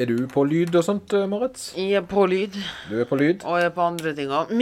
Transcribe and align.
Er 0.00 0.06
du 0.08 0.26
på 0.32 0.46
lyd 0.48 0.72
og 0.78 0.84
sånt, 0.86 1.12
eh, 1.12 1.26
Moritz? 1.28 1.74
Jeg 1.76 1.92
er 1.92 2.00
på 2.08 2.22
lyd, 2.26 2.54
Du 2.88 3.00
er 3.00 3.04
på 3.04 3.16
lyd? 3.20 3.42
og 3.44 3.58
jeg 3.58 3.66
er 3.66 3.70
på 3.70 3.80
andre 3.84 4.14
ting 4.16 4.30
òg. 4.32 4.48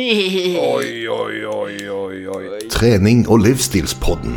Oi, 0.74 1.06
oi, 1.06 1.44
oi, 1.46 1.88
oi, 1.88 2.26
oi. 2.26 2.58
Trening 2.70 3.20
og 3.28 3.44
livsstilspodden. 3.44 4.34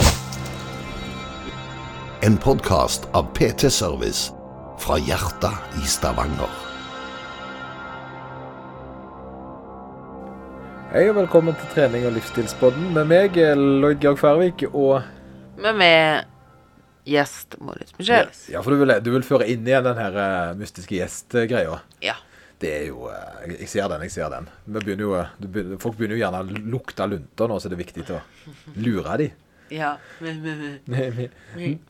En 2.22 2.38
podkast 2.38 3.08
av 3.18 3.32
PT 3.34 3.72
Service 3.74 4.30
fra 4.78 5.00
hjertet 5.02 5.82
i 5.82 5.88
Stavanger. 5.90 6.54
Hei 10.94 11.08
og 11.10 11.16
velkommen 11.16 11.58
til 11.58 11.74
trening 11.74 12.06
og 12.06 12.14
livsstilspodden 12.20 12.94
med 12.94 13.10
meg, 13.10 13.42
Lloyd 13.58 14.04
Georg 14.04 14.22
Færvik, 14.22 14.68
og 14.74 15.02
Med 15.58 15.74
med 15.82 16.31
gjest 17.08 17.56
Moritz 17.60 17.94
Michelis. 17.98 18.44
Ja, 18.54 18.62
for 18.66 18.72
du 18.76 18.82
vil, 18.84 18.94
du 19.04 19.10
vil 19.16 19.24
føre 19.26 19.48
inn 19.50 19.66
igjen 19.68 19.84
den 19.88 19.98
her 19.98 20.18
eh, 20.24 20.52
mystiske 20.60 20.96
gjestgreia. 21.00 21.80
Ja. 22.06 22.18
Det 22.62 22.70
er 22.78 22.84
jo 22.92 23.08
eh, 23.10 23.56
Jeg 23.58 23.70
ser 23.72 23.88
den, 23.90 24.04
jeg 24.06 24.12
ser 24.14 24.30
den. 24.30 24.50
Vi 24.68 24.80
begynner 24.84 25.06
jo, 25.08 25.14
eh, 25.18 25.32
begynner, 25.42 25.80
folk 25.82 25.98
begynner 25.98 26.20
jo 26.20 26.24
gjerne 26.26 26.44
å 26.44 26.62
lukte 26.76 27.08
lunter 27.10 27.50
nå, 27.50 27.58
så 27.64 27.72
det 27.72 27.80
er 27.80 27.84
viktig 27.86 28.06
å 28.14 28.22
lure 28.86 29.18
de. 29.24 29.32
ja. 29.74 29.96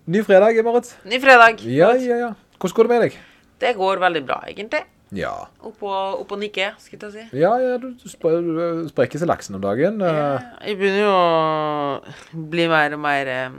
Ny 0.05 0.23
fredag, 0.27 0.61
Moritz. 0.63 0.95
Ny 1.05 1.19
fredag. 1.23 1.61
Ja, 1.67 1.91
ja, 1.97 2.17
ja. 2.27 2.31
Hvordan 2.61 2.75
går 2.77 2.88
det 2.88 2.93
med 2.95 3.02
deg? 3.07 3.19
Det 3.61 3.75
går 3.77 3.99
veldig 4.02 4.21
bra, 4.25 4.39
egentlig. 4.49 4.83
Ja. 5.11 5.33
Opp 5.59 5.81
og, 5.83 6.21
opp 6.23 6.31
og 6.31 6.39
nikke, 6.39 6.69
skulle 6.80 7.09
jeg 7.11 7.27
si. 7.27 7.39
Ja, 7.41 7.52
ja, 7.59 7.73
du, 7.81 7.89
spre- 8.07 8.38
du 8.39 8.88
sprekker 8.93 9.19
seg 9.19 9.27
laksen 9.27 9.57
om 9.57 9.63
dagen. 9.63 9.99
Ja, 9.99 10.38
Jeg 10.63 10.77
begynner 10.80 11.03
jo 11.03 11.11
å 11.11 12.45
bli 12.53 12.67
mer 12.71 12.95
og 12.95 13.02
mer 13.03 13.31
eh, 13.33 13.57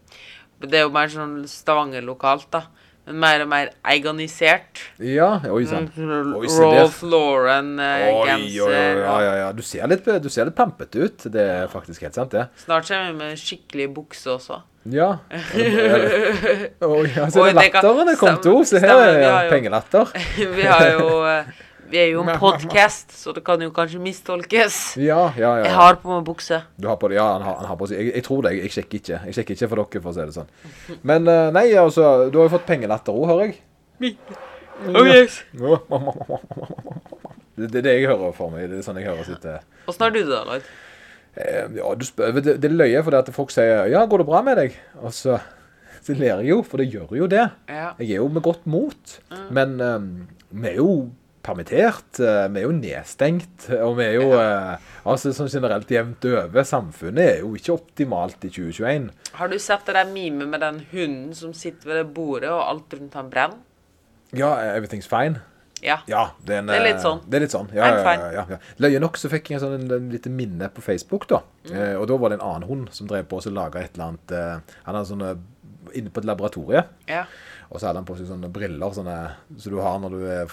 Det 0.61 0.73
er 0.79 0.85
jo 0.87 0.89
mer 0.93 1.07
sånn 1.13 1.39
Stavanger 1.47 2.01
lokalt, 2.05 2.47
da. 2.51 2.63
Men 3.07 3.19
mer 3.23 3.41
og 3.45 3.47
mer 3.51 3.69
eganisert. 3.87 4.81
Ja, 4.99 5.37
oi 5.47 5.61
sann. 5.69 5.85
Se 5.95 6.01
der. 6.03 6.25
Rolf 6.33 6.97
Lauren-genser. 7.07 8.65
oi, 8.67 9.03
ja, 9.05 9.19
ja, 9.23 9.35
ja. 9.45 9.51
Du 9.55 9.61
ser 9.63 9.87
litt, 9.87 10.03
du 10.23 10.27
ser 10.33 10.49
litt 10.49 10.57
pampete 10.57 11.05
ut. 11.05 11.27
Det 11.31 11.45
er 11.61 11.69
faktisk 11.71 12.03
helt 12.03 12.17
sant, 12.19 12.33
det. 12.35 12.47
Snart 12.65 12.89
kommer 12.89 13.13
vi 13.13 13.17
med 13.21 13.39
skikkelig 13.39 13.87
bukse 13.95 14.33
også. 14.33 14.59
Ja. 14.91 15.13
Oi, 16.87 17.07
ja, 17.11 17.27
kan- 17.27 17.55
latteren 17.57 18.07
er 18.11 18.19
kommet 18.19 18.45
òg. 18.47 18.61
Se 18.67 18.79
her 18.79 18.87
stemmer, 18.87 19.13
vi 19.17 19.23
er 19.23 19.31
har 19.31 19.47
jo- 19.47 19.51
pengelatter. 19.55 20.11
Vi 20.57 20.63
har 20.67 20.85
jo 20.93 21.07
eh, 21.27 21.49
Vi 21.87 21.99
er 22.01 22.09
jo 22.11 22.23
en 22.25 22.33
podkast, 22.39 23.13
så 23.15 23.31
det 23.35 23.43
kan 23.47 23.61
jo 23.63 23.69
kanskje 23.75 23.99
mistolkes. 24.03 24.77
Ja, 24.99 25.29
ja, 25.39 25.53
ja. 25.61 25.67
Jeg 25.69 25.75
har 25.77 25.95
på 26.01 26.09
meg 26.11 26.25
bukse. 26.27 26.59
Du 26.75 26.89
har 26.89 26.97
på 26.99 27.07
det, 27.11 27.15
ja, 27.19 27.27
han 27.37 27.45
har, 27.45 27.55
han 27.61 27.69
har 27.69 27.77
på 27.79 27.87
seg. 27.87 28.01
Jeg, 28.01 28.15
jeg 28.17 28.25
tror 28.27 28.41
det. 28.43 28.51
Jeg, 28.57 28.63
jeg 28.67 28.75
sjekker 28.75 28.99
ikke. 28.99 29.19
Jeg 29.29 29.37
sjekker 29.37 29.55
ikke 29.55 29.69
for 29.71 29.81
dere, 29.83 30.01
for 30.03 30.11
å 30.11 30.15
si 30.17 30.25
det 30.27 30.35
sånn. 30.35 30.51
Men 31.07 31.29
eh, 31.31 31.45
nei, 31.55 31.65
altså, 31.79 32.09
du 32.27 32.41
har 32.41 32.49
jo 32.49 32.53
fått 32.57 32.67
pengelatter 32.67 33.15
òg, 33.15 33.29
hører 33.31 33.45
jeg. 33.53 34.17
Oh, 34.91 35.07
yes. 35.07 35.39
Det, 37.57 37.69
det 37.71 37.79
er 37.79 37.85
det 37.87 37.93
jeg 37.95 38.09
hører 38.11 38.33
for 38.37 38.51
meg. 38.53 38.67
Det 38.69 38.81
er 38.81 38.85
sånn 38.85 38.99
jeg 39.01 39.07
hører 39.09 39.25
sitte 39.25 39.55
Åssen 39.89 40.03
har 40.05 40.11
du 40.13 40.19
det, 40.21 40.41
Lloyd? 40.49 40.67
Eh, 41.37 41.63
Ja, 41.79 41.93
du 41.97 42.03
spør, 42.05 42.35
det, 42.37 42.57
det 42.61 42.69
er 42.69 42.75
løye 42.75 43.01
for 43.05 43.15
det 43.15 43.23
at 43.23 43.31
folk 43.33 43.53
sier 43.53 43.87
'ja, 43.89 44.03
går 44.05 44.21
det 44.21 44.27
bra 44.27 44.41
med 44.45 44.59
deg?' 44.59 44.75
Og 45.01 45.15
så, 45.15 45.39
så 46.03 46.13
ler 46.17 46.43
jeg 46.43 46.51
jo, 46.51 46.59
for 46.67 46.77
det 46.83 46.91
gjør 46.93 47.15
jo 47.17 47.29
det. 47.31 47.47
Ja. 47.71 47.93
Jeg 47.97 48.11
er 48.11 48.21
jo 48.21 48.27
med 48.27 48.43
godt 48.45 48.67
mot. 48.69 49.15
Men 49.49 49.79
um, 49.81 50.11
vi 50.51 50.67
er 50.75 50.77
jo 50.83 50.91
permittert, 51.47 52.19
eh, 52.19 52.45
vi 52.51 52.61
er 52.61 52.67
jo 52.67 52.75
nedstengt, 52.75 53.69
og 53.79 53.97
vi 53.97 54.05
er 54.05 54.17
jo 54.19 54.29
eh, 54.37 54.87
altså 55.07 55.33
sånn 55.35 55.51
generelt 55.51 55.91
jevnt 55.91 56.27
over. 56.29 56.67
Samfunnet 56.67 57.23
er 57.23 57.43
jo 57.45 57.53
ikke 57.57 57.77
optimalt 57.77 58.43
i 58.45 58.51
2021. 58.51 59.09
Har 59.39 59.51
du 59.51 59.57
sett 59.63 59.87
det 59.87 59.95
der 59.97 60.11
mime 60.11 60.47
med 60.49 60.61
den 60.65 60.83
hunden 60.91 61.33
som 61.37 61.55
sitter 61.57 61.93
ved 61.93 62.01
det 62.03 62.07
bordet, 62.17 62.51
og 62.51 62.65
alt 62.67 62.97
rundt 62.99 63.17
han 63.17 63.31
brenner? 63.33 63.63
Ja, 64.35 64.57
everything's 64.75 65.07
fine. 65.07 65.39
Ja. 65.81 65.99
Ja, 66.09 66.31
det 66.45 66.55
er, 66.55 66.63
en, 66.63 66.71
Det 66.71 66.77
er 66.79 66.85
litt 66.87 66.97
eh, 66.97 67.03
sånn. 67.03 67.19
Det 67.27 67.37
er 67.37 67.43
litt 67.45 67.53
sånn, 67.53 67.67
ja, 67.75 67.85
I'm 67.85 67.99
ja, 67.99 68.05
fine. 68.07 68.29
ja, 68.33 68.45
ja. 68.55 68.57
Løye 68.81 69.01
nok 69.03 69.19
så 69.21 69.29
fikk 69.31 69.51
jeg 69.51 69.59
en 69.59 69.63
sånn 69.63 69.75
en, 69.77 69.91
en 69.99 70.07
lite 70.13 70.31
minne 70.33 70.69
på 70.73 70.83
Facebook 70.85 71.27
da. 71.29 71.43
Mm. 71.67 71.75
Eh, 71.75 71.93
og 71.99 72.07
da 72.09 72.17
var 72.21 72.33
det 72.33 72.39
en 72.39 72.47
annen 72.47 72.69
hund 72.69 72.89
som 72.95 73.09
drev 73.09 73.27
på 73.29 73.39
og 73.41 73.53
laga 73.53 73.83
et 73.83 73.93
eller 73.93 74.07
annet 74.09 74.33
eh, 74.33 74.79
Han 74.87 74.97
hadde 74.97 75.11
sånne 75.11 75.35
inne 75.97 76.11
på 76.11 76.23
et 76.23 76.27
laboratorie. 76.27 76.83
ja. 77.11 77.27
Og 77.67 77.79
så 77.81 77.89
hadde 77.89 77.99
han 77.99 78.07
på 78.07 78.15
seg 78.15 78.29
sånne 78.29 78.47
briller 78.53 78.93
sånne, 78.95 79.15
som 79.59 79.73
du 79.73 79.79
har 79.83 79.97
når 79.99 80.13
du 80.15 80.21
er, 80.31 80.51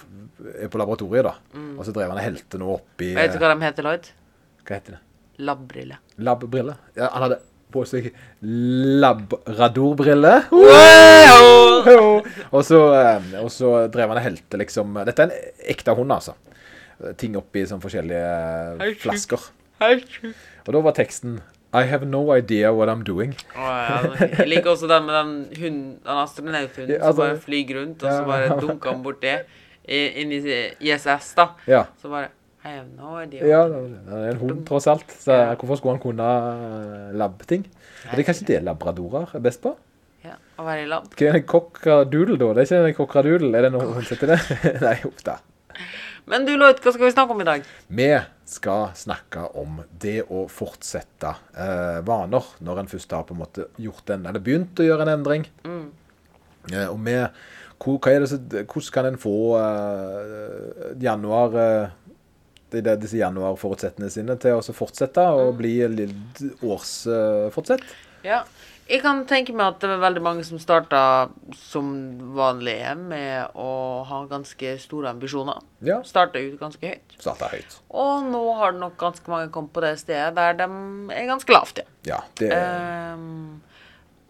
er 0.64 0.70
på 0.72 0.80
laboratoriet. 0.80 1.24
da. 1.28 1.34
Og 1.78 1.84
så 1.86 1.94
drev 1.94 2.10
han 2.10 2.18
og 2.18 2.24
helte 2.26 2.58
noe 2.58 2.78
oppi 2.80 3.12
Mm. 3.14 3.20
Vet 3.20 3.32
du 3.36 3.38
hva 3.44 3.52
de 3.54 3.66
heter, 3.68 3.86
Lloyd? 3.86 4.08
Hva 4.64 4.78
heter 4.78 4.96
det? 4.96 5.02
Labbrille. 5.44 5.96
Labbriller? 6.18 6.76
Ja, 6.98 7.08
han 7.14 7.22
hadde 7.28 7.38
på 7.74 7.82
seg 7.90 8.10
labradorbriller. 9.02 10.44
og, 12.54 12.60
så, 12.66 12.80
eh, 12.98 13.30
og 13.42 13.50
så 13.52 13.72
drev 13.92 14.12
han 14.12 14.20
og 14.20 14.24
helte 14.24 14.60
liksom 14.60 14.98
Dette 15.06 15.24
er 15.24 15.30
en 15.30 15.36
ekte 15.74 15.94
hund, 15.98 16.12
altså. 16.14 16.36
Ting 17.20 17.34
oppi 17.38 17.64
sånn 17.68 17.82
forskjellige 17.82 18.28
eh, 18.78 18.94
flasker. 19.02 19.48
Og 20.64 20.70
da 20.76 20.80
var 20.86 20.94
teksten 20.96 21.40
I 21.74 21.82
have 21.90 22.06
no 22.06 22.22
idea 22.36 22.70
what 22.72 22.88
I'm 22.88 23.02
doing. 23.04 23.34
Oh, 23.56 23.66
ja. 23.66 24.28
Jeg 24.38 24.46
liker 24.48 24.70
også 24.70 24.86
den 24.90 25.06
med 25.08 25.14
den 25.18 25.32
hunden, 25.58 25.98
den 26.04 26.20
astronauthunden 26.22 26.94
Ja, 26.94 27.00
altså- 27.02 27.16
som 27.16 27.24
bare 27.34 27.40
flyr 27.42 27.74
rundt, 27.80 28.02
og 28.04 28.12
så 28.12 28.24
bare 28.28 28.60
dunker 28.60 28.92
han 28.92 29.02
borti 29.02 29.34
inni 30.22 30.38
ISS, 30.80 31.34
da. 31.36 31.48
Ja. 31.66 31.84
Så 32.00 32.08
bare 32.08 32.28
I 32.64 32.68
have 32.68 32.86
no 32.96 33.18
idea. 33.20 33.44
Ja, 33.46 33.64
det 33.68 33.80
er 34.08 34.30
en 34.30 34.38
hund, 34.40 34.62
tross 34.66 34.86
alt. 34.88 35.10
Så 35.20 35.34
hvorfor 35.60 35.76
skulle 35.76 35.96
han 35.98 36.00
kunne 36.00 36.28
lab-ting? 37.12 37.66
Det 38.10 38.18
er 38.22 38.24
kanskje 38.30 38.46
det 38.46 38.62
labradorer 38.64 39.34
er 39.36 39.42
best 39.44 39.60
på? 39.64 39.74
Ja, 40.24 40.38
Å 40.56 40.64
være 40.64 40.86
i 40.86 40.88
lab. 40.88 41.10
Hva 41.12 41.26
er 41.28 41.36
en 41.36 41.42
kokkradoodle, 41.50 42.38
da? 42.40 42.52
Det 42.56 42.70
er 42.72 42.86
ikke 42.86 42.94
en 42.94 42.96
kokkradoodle. 43.02 43.50
Er 43.58 43.66
det 43.66 43.72
noe 43.74 43.90
hun 43.98 44.06
setter 44.08 44.32
det? 44.32 44.38
Nei, 44.86 44.94
opp 45.04 45.20
da. 45.26 45.34
Men 46.24 46.46
du, 46.46 46.54
Lloyd, 46.56 46.78
hva 46.80 46.92
skal 46.94 47.04
vi 47.04 47.12
snakke 47.12 47.34
om 47.34 47.42
i 47.42 47.46
dag? 47.46 47.66
Vi 47.92 48.08
skal 48.48 48.86
snakke 48.96 49.42
om 49.60 49.82
det 50.00 50.22
å 50.32 50.46
fortsette 50.48 51.34
eh, 51.52 51.98
vaner 52.06 52.46
når 52.64 52.80
en 52.80 52.88
først 52.88 53.12
har 53.12 53.26
på 53.28 53.36
en 53.36 53.42
måte 53.42 53.66
gjort 53.80 54.08
en, 54.14 54.24
eller 54.30 54.40
begynt 54.44 54.80
å 54.80 54.86
gjøre 54.86 55.04
en 55.04 55.12
endring. 55.18 55.44
Eh, 56.72 56.86
og 56.88 56.96
vi, 57.04 57.18
hvor, 57.84 58.00
det, 58.00 58.64
hvordan 58.64 58.94
kan 58.96 59.10
en 59.10 59.20
få 59.20 59.36
eh, 59.60 60.86
januar, 61.04 61.58
eh, 61.60 62.16
de, 62.72 62.80
de, 62.80 62.96
disse 63.04 63.20
januarforutsetningene 63.20 64.16
sine 64.16 64.38
til 64.40 64.56
å 64.60 64.76
fortsette 64.80 65.28
og 65.36 65.58
bli 65.60 65.76
årsfortsett? 66.64 67.84
Ja. 68.24 68.46
Jeg 68.84 69.00
kan 69.00 69.22
tenke 69.24 69.54
meg 69.56 69.70
at 69.72 69.78
det 69.80 69.88
var 69.94 70.02
veldig 70.02 70.20
mange 70.24 70.42
som 70.44 70.58
starta 70.60 71.00
som 71.56 71.86
vanlige 72.36 72.90
med 73.00 73.56
å 73.56 73.68
ha 74.04 74.18
ganske 74.28 74.74
store 74.82 75.08
ambisjoner. 75.14 75.62
Ja. 75.84 76.02
Starta 76.04 76.42
ut 76.42 76.58
ganske 76.60 76.90
høyt. 76.90 77.14
Starta 77.16 77.48
høyt. 77.54 77.78
Og 77.96 78.26
nå 78.28 78.42
har 78.58 78.74
det 78.74 78.82
nok 78.82 78.98
ganske 79.00 79.32
mange 79.32 79.48
kommet 79.54 79.72
på 79.72 79.84
det 79.86 79.94
stedet 80.02 80.34
der 80.36 80.58
de 80.60 80.68
er 81.16 81.30
ganske 81.30 81.56
lavt, 81.56 81.80
ja. 81.80 81.88
Ja, 82.04 82.20
det 82.40 82.52
Um, 83.14 83.62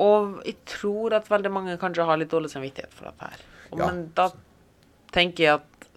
og 0.03 0.41
jeg 0.45 0.57
tror 0.67 1.15
at 1.15 1.29
veldig 1.31 1.51
mange 1.55 1.77
kanskje 1.79 2.07
har 2.07 2.19
litt 2.19 2.31
dårlig 2.31 2.51
samvittighet 2.53 2.95
for 2.95 3.09
dette 3.09 3.31
her. 3.31 3.45
Og, 3.71 3.79
Ja. 3.79 3.87
Men 3.87 4.11
da 4.15 4.29
tenker 5.15 5.45
jeg 5.45 5.55
at 5.55 5.89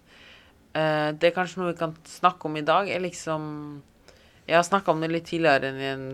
uh, 0.74 1.10
det 1.14 1.30
er 1.30 1.34
kanskje 1.36 1.60
noe 1.60 1.72
vi 1.72 1.78
kan 1.78 1.94
snakke 2.06 2.48
om 2.48 2.56
i 2.56 2.66
dag, 2.66 2.88
er 2.90 3.02
liksom 3.02 3.82
Jeg 4.48 4.56
har 4.56 4.64
snakka 4.64 4.90
om 4.90 5.00
det 5.02 5.10
litt 5.12 5.26
tidligere 5.28 5.68
enn 5.68 5.80
i 5.82 5.92
en 5.92 6.06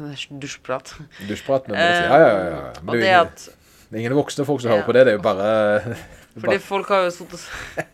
sånn 0.00 0.40
dusjprat. 0.42 0.94
dusjprat. 1.28 1.68
Men 1.70 1.80
ja, 1.80 2.04
ja, 2.08 2.18
ja, 2.18 2.44
ja. 2.50 2.72
Men 2.82 2.96
det, 2.96 3.02
det 3.04 3.16
at 3.18 3.48
det 3.90 3.98
er 3.98 4.02
ingen 4.04 4.14
voksne 4.14 4.46
folk 4.46 4.62
som 4.62 4.70
hører 4.70 4.86
på 4.86 4.94
det. 4.94 5.04
Det 5.08 5.12
er 5.12 5.18
jo 5.18 5.22
bare, 5.24 5.94
Fordi 6.38 6.58
folk 6.62 6.90
har 6.94 7.08
jo 7.08 7.14
satt 7.14 7.32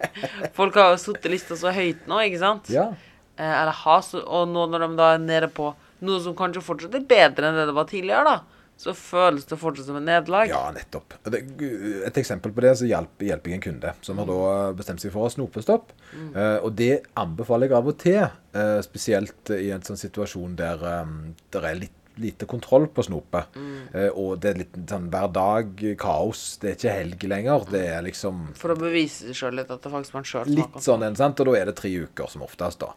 Folk 0.59 0.77
har 0.77 0.93
jo 0.93 0.99
satt 1.01 1.29
lista 1.33 1.57
så 1.57 1.73
høyt 1.73 2.05
nå, 2.11 2.19
ikke 2.29 2.41
sant? 2.43 2.69
Ja. 2.73 2.91
Eh, 3.37 3.55
eller 3.63 3.73
har 3.73 4.11
Og 4.23 4.51
nå 4.53 4.67
når 4.73 4.85
de 4.85 4.91
da 4.99 5.15
er 5.15 5.25
nede 5.25 5.49
på 5.53 5.71
noe 6.05 6.21
som 6.21 6.37
kanskje 6.37 6.61
fortsatt 6.61 6.99
er 6.99 7.07
bedre 7.09 7.49
enn 7.49 7.57
det 7.57 7.65
det 7.71 7.75
var 7.77 7.89
tidligere, 7.89 8.29
da, 8.29 8.56
så 8.77 8.93
føles 8.93 9.47
det 9.49 9.57
fortsatt 9.57 9.89
som 9.89 9.97
et 9.97 10.05
nederlag. 10.05 10.51
Ja, 10.53 10.67
nettopp. 10.75 11.17
Et 11.33 12.19
eksempel 12.21 12.53
på 12.53 12.65
det, 12.65 12.75
så 12.77 12.89
hjelper, 12.89 13.31
hjelper 13.31 13.53
jeg 13.53 13.61
en 13.61 13.67
kunde 13.71 13.93
som 14.05 14.21
har 14.21 14.29
da 14.29 14.41
bestemt 14.77 15.01
seg 15.01 15.15
for 15.15 15.25
å 15.27 15.33
snopestopp. 15.33 15.95
Uh, 16.13 16.59
og 16.61 16.75
det 16.77 17.07
anbefaler 17.17 17.71
jeg 17.71 17.79
av 17.79 17.93
og 17.93 18.01
til, 18.03 18.25
uh, 18.57 18.81
spesielt 18.85 19.55
i 19.57 19.71
en 19.73 19.85
sånn 19.87 20.01
situasjon 20.01 20.59
der 20.61 20.85
um, 21.07 21.23
det 21.53 21.65
er 21.65 21.81
litt 21.87 22.03
lite 22.17 22.47
kontroll 22.49 22.87
på 22.89 23.03
snopet. 23.05 23.57
Eh, 23.93 24.09
og 24.09 24.39
det 24.41 24.49
er 24.51 24.61
litt 24.63 24.77
sånn 24.89 25.11
hver 25.13 25.29
dag 25.37 25.83
kaos. 26.01 26.45
Det 26.63 26.71
er 26.71 26.79
ikke 26.79 26.95
helg 26.95 27.27
lenger. 27.29 27.67
Det 27.69 27.83
er 27.93 28.07
liksom 28.07 28.39
For 28.57 28.73
å 28.73 28.79
bevise 28.81 29.29
seg 29.29 29.37
sjøl 29.37 29.59
litt 29.61 29.73
at 29.73 29.85
det 29.85 29.93
faktisk 29.93 30.17
man 30.17 30.29
sjøl 30.29 30.49
litt 30.49 30.79
sånn 30.81 31.05
sant? 31.19 31.43
Og 31.43 31.51
da 31.51 31.59
er 31.61 31.69
det 31.69 31.77
tre 31.77 31.93
uker 31.93 32.33
som 32.33 32.47
oftest, 32.47 32.81
da. 32.81 32.95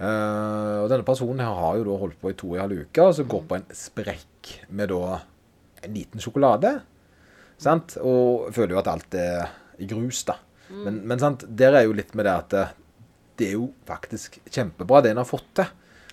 Uh, 0.00 0.80
og 0.80 0.86
denne 0.88 1.04
personen 1.04 1.42
her 1.44 1.56
har 1.56 1.76
jo 1.76 1.88
da 1.90 1.96
holdt 2.00 2.20
på 2.22 2.30
i 2.32 2.36
to 2.36 2.52
og 2.52 2.56
en 2.56 2.62
halv 2.64 2.84
uke, 2.86 3.04
og 3.04 3.16
så 3.18 3.26
går 3.28 3.42
på 3.48 3.56
en 3.58 3.66
sprekk 3.76 4.29
med 4.68 4.90
da 4.92 5.20
en 5.82 5.94
liten 5.96 6.20
sjokolade. 6.20 6.80
Sant? 7.60 7.96
Og 8.00 8.50
føler 8.56 8.76
jo 8.76 8.80
at 8.82 8.90
alt 8.92 9.14
er 9.18 9.50
grus, 9.90 10.24
da. 10.28 10.38
Men, 10.70 11.00
men 11.08 11.18
sant? 11.18 11.44
der 11.48 11.74
er 11.74 11.88
jo 11.88 11.96
litt 11.96 12.14
med 12.14 12.28
det 12.28 12.32
at 12.44 12.54
det, 12.54 12.64
det 13.40 13.48
er 13.50 13.56
jo 13.58 13.70
faktisk 13.88 14.38
kjempebra, 14.46 15.00
det 15.02 15.10
en 15.14 15.22
har 15.22 15.28
fått 15.28 15.48
til. 15.58 15.66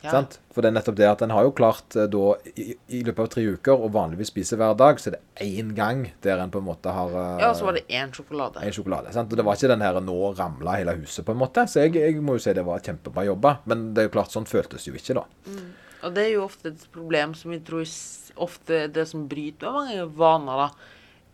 Ja. 0.04 0.12
Sant? 0.14 0.38
For 0.54 0.62
det 0.62 0.70
er 0.70 0.76
nettopp 0.78 0.98
det 1.00 1.08
at 1.10 1.22
en 1.26 1.32
har 1.34 1.46
jo 1.48 1.52
klart 1.58 1.96
eh, 1.98 2.06
da 2.14 2.36
i, 2.54 2.76
i 2.94 3.00
løpet 3.04 3.22
av 3.24 3.30
tre 3.34 3.44
uker 3.58 3.82
og 3.82 3.92
vanligvis 3.96 4.30
spiser 4.30 4.60
hver 4.62 4.76
dag, 4.78 5.00
så 5.02 5.10
er 5.10 5.16
det 5.18 5.48
én 5.48 5.72
gang 5.78 6.04
der 6.24 6.38
en 6.44 6.54
på 6.54 6.62
en 6.62 6.68
måte 6.68 6.94
har 6.94 7.16
eh, 7.18 7.42
Ja, 7.42 7.50
og 7.50 7.58
så 7.58 7.66
var 7.68 7.80
det 7.80 7.86
én 7.90 8.14
sjokolade. 8.14 8.62
en 8.62 8.76
sjokolade. 8.78 9.14
Sant? 9.16 9.34
Og 9.34 9.40
det 9.42 9.46
var 9.48 9.58
ikke 9.58 9.72
den 9.74 9.82
her 9.86 9.98
'nå 10.00 10.18
ramla 10.38 10.78
hele 10.78 10.96
huset', 11.02 11.26
på 11.26 11.34
en 11.34 11.42
måte. 11.42 11.66
Så 11.68 11.82
jeg, 11.86 11.96
jeg 11.98 12.22
må 12.22 12.38
jo 12.38 12.46
si 12.46 12.54
det 12.54 12.66
var 12.66 12.80
kjempebra 12.86 13.26
jobba. 13.26 13.58
Men 13.66 13.94
det 13.94 14.04
er 14.04 14.10
jo 14.10 14.16
klart, 14.20 14.32
sånn 14.32 14.46
føltes 14.50 14.86
det 14.86 14.94
jo 14.94 15.02
ikke, 15.02 15.18
da. 15.18 15.26
Og 16.06 16.14
det 16.16 16.26
er 16.28 16.34
jo 16.36 16.46
ofte 16.46 16.72
et 16.74 16.88
problem 16.94 17.34
som 17.38 17.54
vi 17.54 17.62
tror 17.66 17.86
ofte 18.48 18.86
det 18.94 19.08
som 19.10 19.26
bryter 19.30 19.74
mange 19.74 20.04
vaner, 20.18 20.68
da, 20.68 20.92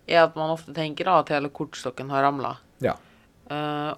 er 0.07 0.21
at 0.25 0.37
man 0.39 0.53
ofte 0.53 0.75
tenker 0.75 1.09
da, 1.09 1.17
at 1.19 1.33
hele 1.35 1.51
kortstokken 1.51 2.11
har 2.13 2.23
ramla. 2.27 2.57
Ja. 2.83 2.95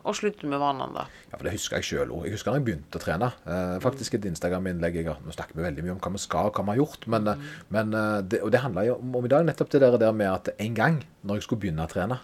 og 0.01 0.15
slutter 0.17 0.50
med 0.50 0.59
vanene, 0.59 0.89
da. 0.91 1.03
Ja, 1.29 1.38
for 1.38 1.45
Det 1.45 1.53
husker 1.53 1.77
jeg 1.77 1.88
sjøl 1.88 2.09
òg. 2.12 2.25
Jeg 2.25 2.33
husker 2.33 2.51
da 2.51 2.57
jeg 2.57 2.65
begynte 2.65 3.00
å 3.00 3.01
trene. 3.03 3.29
Uh, 3.45 3.75
faktisk 3.83 4.17
et 4.17 4.25
Instagram-innlegg 4.27 4.97
jeg 5.00 5.07
har 5.07 5.21
Nå 5.21 5.33
snakker 5.35 5.56
vi 5.56 5.63
veldig 5.63 5.85
mye 5.85 5.94
om 5.94 6.01
hva 6.01 6.12
vi 6.15 6.21
skal 6.23 6.50
og 6.50 6.57
hva 6.57 6.65
vi 6.65 6.73
har 6.73 6.81
gjort, 6.81 7.06
men, 7.13 7.29
mm. 7.29 7.45
men 7.77 7.94
eh, 8.00 8.17
det, 8.25 8.41
og 8.45 8.51
det 8.53 8.63
handla 8.65 8.88
jo 8.88 8.97
om, 8.97 9.13
om 9.21 9.29
i 9.29 9.31
dag 9.31 9.45
nettopp 9.47 9.71
det 9.75 9.83
der, 9.85 10.17
med 10.17 10.31
at 10.31 10.50
en 10.57 10.77
gang 10.77 10.97
når 11.21 11.39
jeg 11.39 11.45
skulle 11.45 11.63
begynne 11.65 11.85
å 11.85 11.94
trene, 11.94 12.19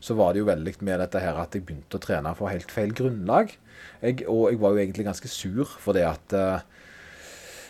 så 0.00 0.16
var 0.16 0.32
det 0.32 0.42
jo 0.42 0.48
veldig 0.48 0.74
med 0.86 1.02
dette 1.02 1.20
her 1.22 1.38
at 1.40 1.56
jeg 1.56 1.64
begynte 1.66 1.98
å 1.98 2.02
trene 2.02 2.32
for 2.38 2.52
helt 2.52 2.72
feil 2.72 2.94
grunnlag. 2.96 3.52
Jeg, 4.00 4.24
og 4.28 4.48
jeg 4.48 4.60
var 4.60 4.74
jo 4.74 4.82
egentlig 4.82 5.06
ganske 5.08 5.30
sur 5.30 5.68
for 5.80 5.96
det 5.96 6.06
at 6.08 6.36
eh, 6.36 6.60
eh, 6.60 6.86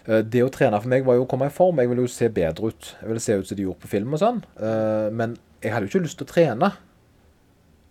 det 0.06 0.44
å 0.44 0.52
trene 0.52 0.80
for 0.80 0.90
meg 0.90 1.06
var 1.06 1.18
jo 1.18 1.26
å 1.26 1.30
komme 1.30 1.50
i 1.50 1.54
form. 1.54 1.80
Jeg 1.82 1.90
ville 1.90 2.06
jo 2.06 2.12
se 2.12 2.30
bedre 2.32 2.70
ut. 2.72 2.92
Jeg 3.00 3.10
ville 3.10 3.24
se 3.24 3.40
ut 3.40 3.48
som 3.48 3.58
de 3.58 3.66
gjorde 3.66 3.82
på 3.82 3.90
film 3.92 4.14
og 4.16 4.22
sånn. 4.22 4.44
Eh, 4.60 5.08
men 5.12 5.36
jeg 5.60 5.74
hadde 5.74 5.88
jo 5.88 5.92
ikke 5.92 6.06
lyst 6.06 6.20
til 6.20 6.28
å 6.28 6.30
trene. 6.30 6.70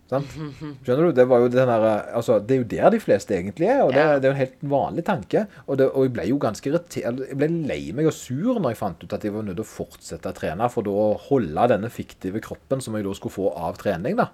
Sant? 0.10 0.32
Skjønner 0.86 1.10
du? 1.10 1.12
Det, 1.20 1.26
var 1.30 1.44
jo 1.44 1.50
den 1.54 1.70
der, 1.70 1.84
altså, 2.18 2.40
det 2.42 2.56
er 2.56 2.62
jo 2.64 2.70
der 2.72 2.94
de 2.96 3.02
fleste 3.04 3.36
egentlig 3.38 3.68
er, 3.70 3.84
og 3.86 3.92
det, 3.94 4.06
det 4.24 4.26
er 4.26 4.32
jo 4.32 4.36
en 4.36 4.42
helt 4.42 4.64
vanlig 4.72 5.04
tanke. 5.06 5.44
Og, 5.68 5.76
det, 5.82 5.90
og 5.92 6.08
jeg 6.08 6.14
ble 6.16 6.26
jo 6.32 6.40
ganske 6.42 6.72
irritert. 6.72 6.98
Jeg 7.30 7.38
ble 7.38 7.52
lei 7.70 7.82
meg 7.96 8.10
og 8.10 8.16
sur 8.18 8.58
når 8.58 8.74
jeg 8.74 8.82
fant 8.82 9.06
ut 9.06 9.18
at 9.20 9.28
jeg 9.28 9.36
var 9.36 9.46
nødt 9.46 9.60
til 9.60 9.68
å 9.68 9.70
fortsette 9.70 10.34
å 10.34 10.40
trene 10.40 10.72
for 10.74 10.88
da 10.88 10.96
å 10.98 11.12
holde 11.30 11.68
denne 11.76 11.94
fiktive 11.94 12.42
kroppen 12.46 12.82
som 12.82 12.98
jeg 12.98 13.06
da 13.06 13.14
skulle 13.20 13.38
få 13.38 13.54
av 13.54 13.78
trening. 13.82 14.18
da. 14.18 14.32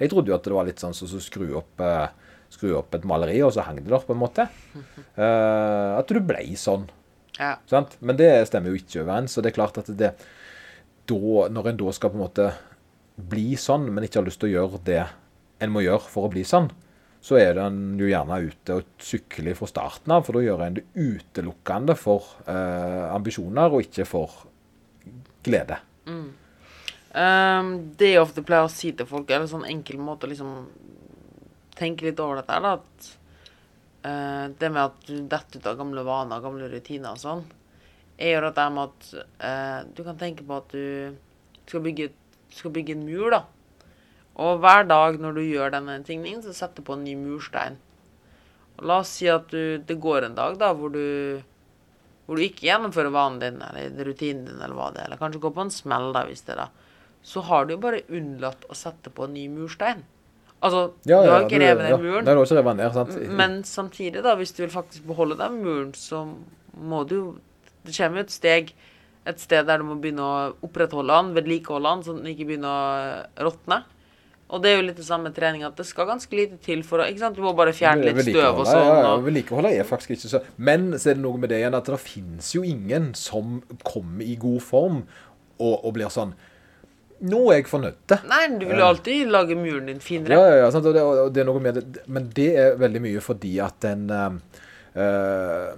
Jeg 0.00 0.14
trodde 0.14 0.32
jo 0.32 0.38
at 0.38 0.48
det 0.48 0.56
var 0.56 0.70
litt 0.70 0.80
sånn 0.80 0.96
som 0.96 1.10
så 1.10 1.20
skru 1.22 1.50
opp 1.60 1.84
eh, 1.84 2.08
skru 2.48 2.72
opp 2.78 2.94
et 2.96 3.04
maleri, 3.04 3.42
og 3.44 3.52
så 3.52 3.66
hang 3.66 3.82
det 3.82 3.90
der, 3.90 4.04
på 4.04 4.14
en 4.14 4.22
måte. 4.22 4.46
Uh, 5.18 5.96
at 6.00 6.08
du 6.08 6.20
ble 6.24 6.46
sånn. 6.56 6.88
Ja. 7.38 7.54
Sant? 7.70 7.96
Men 8.00 8.18
det 8.18 8.30
stemmer 8.50 8.72
jo 8.72 8.80
ikke 8.80 9.04
overens. 9.04 9.36
Og 9.38 9.44
det 9.44 9.52
er 9.52 9.58
klart 9.60 9.78
at 9.80 9.90
det 9.90 10.12
da, 11.08 11.46
når 11.48 11.70
en 11.70 11.80
da 11.80 11.94
skal 11.96 12.12
på 12.12 12.18
en 12.18 12.24
måte 12.26 12.50
bli 13.18 13.54
sånn, 13.58 13.88
men 13.90 14.04
ikke 14.04 14.20
har 14.20 14.28
lyst 14.28 14.42
til 14.42 14.50
å 14.50 14.56
gjøre 14.56 14.82
det 14.86 15.00
en 15.64 15.72
må 15.74 15.82
gjøre 15.82 16.06
for 16.06 16.28
å 16.28 16.32
bli 16.32 16.44
sånn, 16.46 16.68
så 17.24 17.38
er 17.40 17.58
en 17.58 17.96
jo 17.98 18.06
gjerne 18.06 18.36
ute 18.44 18.76
og 18.78 18.90
sykler 19.02 19.56
fra 19.58 19.66
starten 19.70 20.12
av, 20.14 20.22
for 20.26 20.38
da 20.38 20.44
gjør 20.44 20.66
en 20.68 20.76
det 20.76 20.84
utelukkende 20.94 21.96
for 21.98 22.28
eh, 22.46 23.06
ambisjoner 23.10 23.74
og 23.74 23.88
ikke 23.88 24.06
for 24.06 24.36
glede. 25.46 25.80
Ehm, 27.18 27.72
det 27.98 28.12
jeg 28.12 28.22
ofte 28.22 28.44
pleier 28.46 28.68
å 28.68 28.72
si 28.72 28.92
til 28.94 29.08
folk, 29.08 29.30
eller 29.30 29.50
sånn 29.50 29.66
enkel 29.68 29.98
måte 30.02 30.28
å 30.28 30.30
liksom 30.30 30.52
tenke 31.78 32.06
litt 32.06 32.20
over 32.22 32.40
dette, 32.40 32.54
er 32.54 32.70
at 32.76 33.10
det 34.58 34.70
med 34.72 34.82
at 34.84 35.08
du 35.08 35.16
detter 35.30 35.60
ut 35.60 35.68
av 35.70 35.78
gamle 35.80 36.04
vaner, 36.06 36.42
gamle 36.44 36.68
rutiner 36.70 37.14
og 37.14 37.22
sånn, 37.22 37.44
er 38.18 38.34
jo 38.34 38.50
jeg 38.50 38.74
med 38.74 38.82
at 38.84 39.10
eh, 39.46 39.80
du 39.94 40.02
kan 40.06 40.18
tenke 40.18 40.46
på 40.46 40.58
at 40.58 40.72
du 40.74 41.14
skal 41.68 41.84
bygge, 41.84 42.08
skal 42.54 42.74
bygge 42.74 42.96
en 42.96 43.04
mur, 43.06 43.30
da. 43.34 43.44
Og 44.38 44.62
hver 44.62 44.86
dag 44.86 45.18
når 45.22 45.38
du 45.38 45.42
gjør 45.44 45.74
denne 45.74 45.98
tingningen, 46.06 46.42
så 46.42 46.54
setter 46.54 46.82
du 46.82 46.88
på 46.88 46.96
en 46.98 47.04
ny 47.06 47.14
murstein. 47.18 47.78
Og 48.78 48.86
la 48.86 49.00
oss 49.02 49.16
si 49.18 49.30
at 49.30 49.48
du, 49.50 49.78
det 49.82 49.98
går 50.02 50.28
en 50.28 50.36
dag 50.38 50.58
da, 50.60 50.72
hvor 50.74 50.92
du, 50.94 51.40
hvor 52.26 52.38
du 52.38 52.44
ikke 52.46 52.68
gjennomfører 52.68 53.14
vanen 53.14 53.40
din, 53.42 53.62
eller 53.62 54.06
rutinen 54.06 54.46
din, 54.46 54.60
eller 54.60 54.76
hva 54.78 54.92
det 54.94 55.02
er, 55.02 55.10
eller 55.10 55.22
kanskje 55.22 55.42
går 55.42 55.56
på 55.56 55.66
en 55.66 55.74
smell, 55.74 56.12
da, 56.14 56.24
hvis 56.28 56.46
det 56.46 56.54
er 56.54 56.62
da, 56.66 56.68
så 57.26 57.42
har 57.48 57.66
du 57.66 57.74
jo 57.74 57.82
bare 57.82 58.06
unnlatt 58.14 58.66
å 58.70 58.78
sette 58.78 59.10
på 59.14 59.26
en 59.26 59.34
ny 59.34 59.48
murstein. 59.50 60.04
Altså, 60.58 60.88
du 61.06 61.14
har 61.14 61.44
ikke 61.46 61.60
ned 61.62 61.82
muren. 62.02 62.26
Har 62.26 62.38
revet 62.58 62.78
ned, 62.80 62.92
sant? 62.96 63.18
Men 63.30 63.60
samtidig, 63.64 64.22
da, 64.26 64.34
hvis 64.38 64.52
du 64.56 64.64
vil 64.64 64.72
faktisk 64.72 65.06
beholde 65.06 65.38
den 65.38 65.60
muren, 65.62 65.92
så 65.94 66.24
må 66.78 67.04
du 67.08 67.38
Det 67.86 67.94
kommer 67.96 68.20
jo 68.20 68.26
et 68.26 68.32
steg 68.34 68.72
et 69.28 69.42
sted 69.42 69.66
der 69.68 69.80
du 69.80 69.86
må 69.88 69.98
begynne 70.00 70.24
å 70.24 70.34
opprettholde 70.64 71.12
den, 71.12 71.30
vedlikeholde 71.36 71.92
den, 71.92 72.04
sånn 72.06 72.18
at 72.20 72.24
den 72.24 72.34
ikke 72.34 72.48
begynner 72.48 72.68
å 72.72 72.98
eh, 73.04 73.46
råtne. 73.48 73.82
Og 74.48 74.62
det 74.64 74.70
er 74.70 74.78
jo 74.78 74.84
litt 74.86 74.96
det 74.96 75.04
samme 75.04 75.28
med 75.28 75.36
trening, 75.36 75.64
at 75.66 75.76
det 75.76 75.84
skal 75.84 76.08
ganske 76.08 76.36
lite 76.36 76.56
til 76.64 76.80
for 76.86 77.02
å 77.02 77.08
ikke 77.10 77.20
sant? 77.20 77.36
Du 77.36 77.44
må 77.44 77.52
bare 77.56 77.74
fjerne 77.76 78.06
litt 78.06 78.30
støv 78.30 78.62
og 78.62 78.64
sånn. 78.64 78.80
Ja, 78.80 78.94
ja, 79.04 79.10
vedlikeholdet 79.20 79.76
er 79.76 79.88
faktisk 79.88 80.14
ikke 80.14 80.30
så 80.30 80.40
Men 80.56 80.94
så 80.94 81.12
er 81.12 81.18
det 81.18 81.24
noe 81.26 81.40
med 81.40 81.52
det 81.52 81.58
igjen 81.60 81.76
at 81.76 81.90
det 81.92 82.00
finnes 82.00 82.48
jo 82.54 82.64
ingen 82.64 83.10
som 83.18 83.58
kommer 83.84 84.24
i 84.24 84.38
god 84.40 84.62
form 84.64 85.02
og, 85.58 85.74
og 85.74 85.92
blir 85.98 86.08
sånn 86.12 86.32
Nå 87.26 87.42
er 87.50 87.60
jeg 87.60 87.68
fornøyd. 87.70 88.16
nei, 88.30 88.42
du 88.60 88.64
vil 88.68 88.78
jo 88.78 88.88
alltid 88.92 89.30
lage 89.34 89.58
muren 89.58 89.90
din 89.90 90.02
finere. 90.02 90.38
Ja, 90.38 90.48
ja, 90.52 90.64
ja 90.64 90.72
sant? 90.74 90.86
Og, 90.86 90.94
det, 90.94 91.02
og 91.02 91.30
det 91.34 91.42
er 91.42 91.48
noe 91.48 91.62
med 91.62 91.78
det. 91.80 92.02
Men 92.06 92.30
det 92.34 92.50
er 92.62 92.80
veldig 92.80 93.04
mye 93.04 93.22
fordi 93.24 93.56
at 93.64 93.86
en 93.88 94.04
eh, 94.14 94.60
eh, 95.02 95.72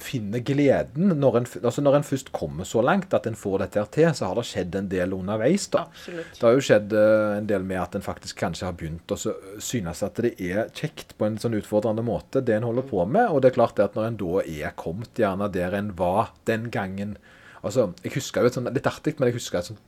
finner 0.00 0.42
gleden 0.44 1.12
når 1.20 1.38
en, 1.40 1.46
altså 1.62 1.82
når 1.84 1.98
en 1.98 2.06
først 2.06 2.30
kommer 2.36 2.68
så 2.68 2.82
langt 2.84 3.12
at 3.16 3.26
en 3.28 3.38
får 3.38 3.64
dette 3.64 3.80
her 3.80 3.90
til, 3.92 4.08
så 4.16 4.30
har 4.30 4.38
det 4.38 4.46
skjedd 4.48 4.78
en 4.78 4.92
del 4.92 5.16
underveis. 5.16 5.68
da. 5.72 5.86
Absolutt. 5.88 6.36
Det 6.36 6.46
har 6.46 6.56
jo 6.56 6.64
skjedd 6.68 6.96
eh, 7.00 7.34
en 7.38 7.50
del 7.50 7.66
med 7.72 7.82
at 7.82 7.96
en 7.98 8.06
faktisk 8.06 8.40
kanskje 8.40 8.68
har 8.68 8.76
begynt 8.80 9.16
å 9.16 9.18
synes 9.20 10.04
at 10.06 10.22
det 10.24 10.34
er 10.36 10.72
kjekt 10.76 11.16
på 11.18 11.28
en 11.28 11.40
sånn 11.40 11.58
utfordrende 11.60 12.04
måte, 12.06 12.44
det 12.44 12.56
en 12.58 12.68
holder 12.68 12.88
på 12.90 13.04
med. 13.08 13.28
Og 13.30 13.42
det 13.42 13.52
er 13.52 13.58
klart 13.60 13.76
det 13.80 13.88
at 13.88 13.98
når 13.98 14.10
en 14.10 14.20
da 14.20 14.44
er 14.44 14.76
kommet 14.80 15.24
gjerne 15.24 15.50
der 15.52 15.76
en 15.78 15.94
var 15.98 16.34
den 16.50 16.68
gangen 16.72 17.18
Altså, 17.60 17.90
jeg 18.00 18.14
husker 18.14 18.40
jo 18.40 18.48
et 18.48 18.54
sånt, 18.56 18.70
Litt 18.72 18.86
artig, 18.88 19.18
men 19.18 19.28
jeg 19.28 19.34
husker 19.36 19.58
et 19.58 19.66
sånt 19.68 19.82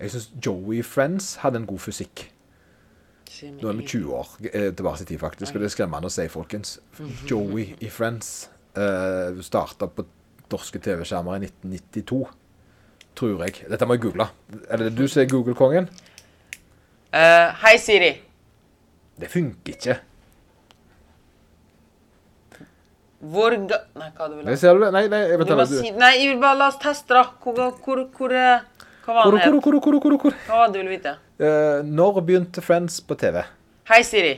Jeg 0.00 0.12
syns 0.12 0.30
Joey 0.46 0.82
Friends 0.84 1.36
hadde 1.42 1.62
en 1.62 1.68
god 1.68 1.80
fysikk. 1.80 2.26
Nå 3.60 3.68
er 3.68 3.78
vi 3.80 3.86
20 3.86 4.12
år 4.16 4.28
eh, 4.48 4.68
tilbake 4.76 5.02
i 5.02 5.08
tid, 5.08 5.18
faktisk. 5.20 5.54
Og 5.54 5.62
det 5.62 5.68
er 5.68 5.74
skremmende 5.74 6.08
å 6.08 6.12
si, 6.12 6.26
folkens. 6.32 6.78
Joey 7.28 7.74
i 7.84 7.90
Friends 7.92 8.48
uh, 8.78 9.36
starta 9.44 9.88
på 9.92 10.06
norske 10.52 10.80
TV-skjermer 10.80 11.40
i 11.40 11.48
1992. 11.48 12.20
Tror 13.16 13.46
jeg. 13.46 13.64
Dette 13.72 13.88
må 13.88 13.96
jeg 13.96 14.04
google. 14.06 14.28
Er 14.68 14.84
det 14.84 14.92
du 14.96 15.06
som 15.08 15.22
er 15.22 15.30
Google-kongen? 15.32 15.88
Uh, 17.12 17.48
Hei, 17.64 17.76
Siri. 17.80 18.12
Det 19.16 19.32
funker 19.32 19.72
ikke. 19.72 19.96
Hvor 23.26 23.54
ga... 23.68 23.78
Nei, 23.96 24.10
hva 24.12 24.28
du 24.28 24.36
vil 24.36 24.48
ha? 24.48 24.90
Nei, 24.92 25.06
nei, 25.10 25.20
jeg 25.24 25.40
ikke. 25.40 25.66
si... 25.70 25.92
Nei, 25.96 26.10
jeg 26.20 26.34
vil 26.34 26.42
bare 26.42 26.60
la 26.60 26.68
oss 26.70 26.76
teste, 26.82 27.16
da. 27.16 27.24
Hvor, 27.42 27.78
hvor, 27.82 28.02
hvor, 28.18 28.34
eh, 28.36 28.75
Hva 29.06 29.14
var 29.14 29.22
Hvor, 29.22 29.36
den 29.36 29.40
hvor, 29.40 29.54
het? 29.54 29.62
hvor, 29.62 29.78
hvor, 29.80 30.00
hvor, 30.02 30.18
hvor? 30.18 30.34
Hva 30.48 30.56
var 30.58 30.66
det 30.66 30.74
du 30.74 30.78
ville 30.82 30.96
vite? 30.96 31.12
Uh, 31.38 31.84
når 31.86 32.16
begynte 32.26 32.62
Friends 32.64 32.98
på 33.06 33.14
TV? 33.14 33.38
Hei, 33.86 34.00
Siri. 34.02 34.32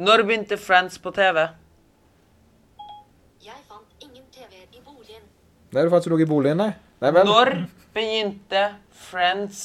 Når 0.00 0.22
begynte 0.24 0.56
Friends 0.56 0.96
på 0.98 1.12
TV? 1.12 1.42
Jeg 3.44 3.58
fant 3.68 4.06
ingen 4.06 4.24
TV 4.32 4.62
i 4.64 4.80
boligen. 4.80 5.26
Nei, 5.76 5.84
du 5.84 5.92
fant 5.92 6.08
ikke 6.08 6.14
noe 6.14 6.24
i 6.24 6.30
boligen, 6.30 6.62
nei. 6.62 6.70
Nei 7.04 7.12
vel. 7.18 7.28
Når 7.28 7.52
begynte 7.92 8.64
Friends 9.10 9.60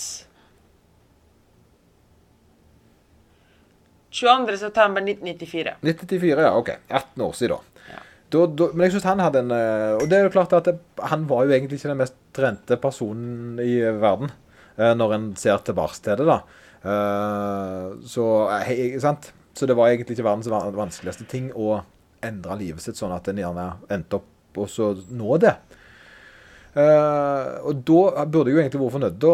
22. 4.12 4.58
september 4.60 5.08
1994. 5.08 5.78
1994, 5.88 6.44
ja. 6.50 6.52
Ok. 6.58 6.74
18 6.90 7.28
år 7.30 7.34
siden, 7.40 7.56
da. 7.56 7.84
Ja. 7.94 8.04
Da, 8.36 8.46
da, 8.60 8.70
men 8.74 8.90
jeg 8.90 8.98
synes 8.98 9.08
han 9.08 9.22
hadde 9.24 9.40
en 9.46 9.52
eh, 9.56 9.94
Og 10.02 10.10
det 10.12 10.18
er 10.18 10.26
jo 10.26 10.32
klart 10.34 10.52
at 10.58 10.66
det, 10.68 10.74
han 11.00 11.24
var 11.30 11.46
jo 11.48 11.54
egentlig 11.56 11.78
ikke 11.80 11.94
den 11.94 12.02
mest 12.02 12.18
trente 12.38 12.78
personen 12.82 13.58
i 13.64 13.80
verden, 13.82 14.32
eh, 14.78 14.94
når 14.98 15.16
en 15.16 15.28
ser 15.40 15.60
tilbake 15.66 16.00
til 16.04 16.22
det, 16.22 16.28
da. 16.28 16.40
Eh, 16.88 17.98
så, 18.08 18.26
eh, 18.60 19.00
sant? 19.04 19.32
så 19.58 19.66
det 19.66 19.74
var 19.74 19.90
egentlig 19.90 20.14
ikke 20.14 20.28
verdens 20.28 20.50
vanskeligste 20.78 21.26
ting 21.26 21.50
å 21.58 21.80
endre 22.22 22.60
livet 22.60 22.84
sitt 22.84 23.00
sånn 23.00 23.16
at 23.16 23.26
en 23.28 23.40
gjerne 23.42 23.66
endte 23.90 24.20
opp 24.20 24.60
og 24.62 24.70
så 24.70 24.92
nå 25.14 25.38
det. 25.42 25.56
Og 26.78 27.80
da 27.86 28.26
burde 28.30 28.52
jeg 28.52 28.54
jo 28.54 28.62
egentlig 28.62 28.82
vært 28.84 28.94
fornøyd 28.94 29.26
å 29.26 29.34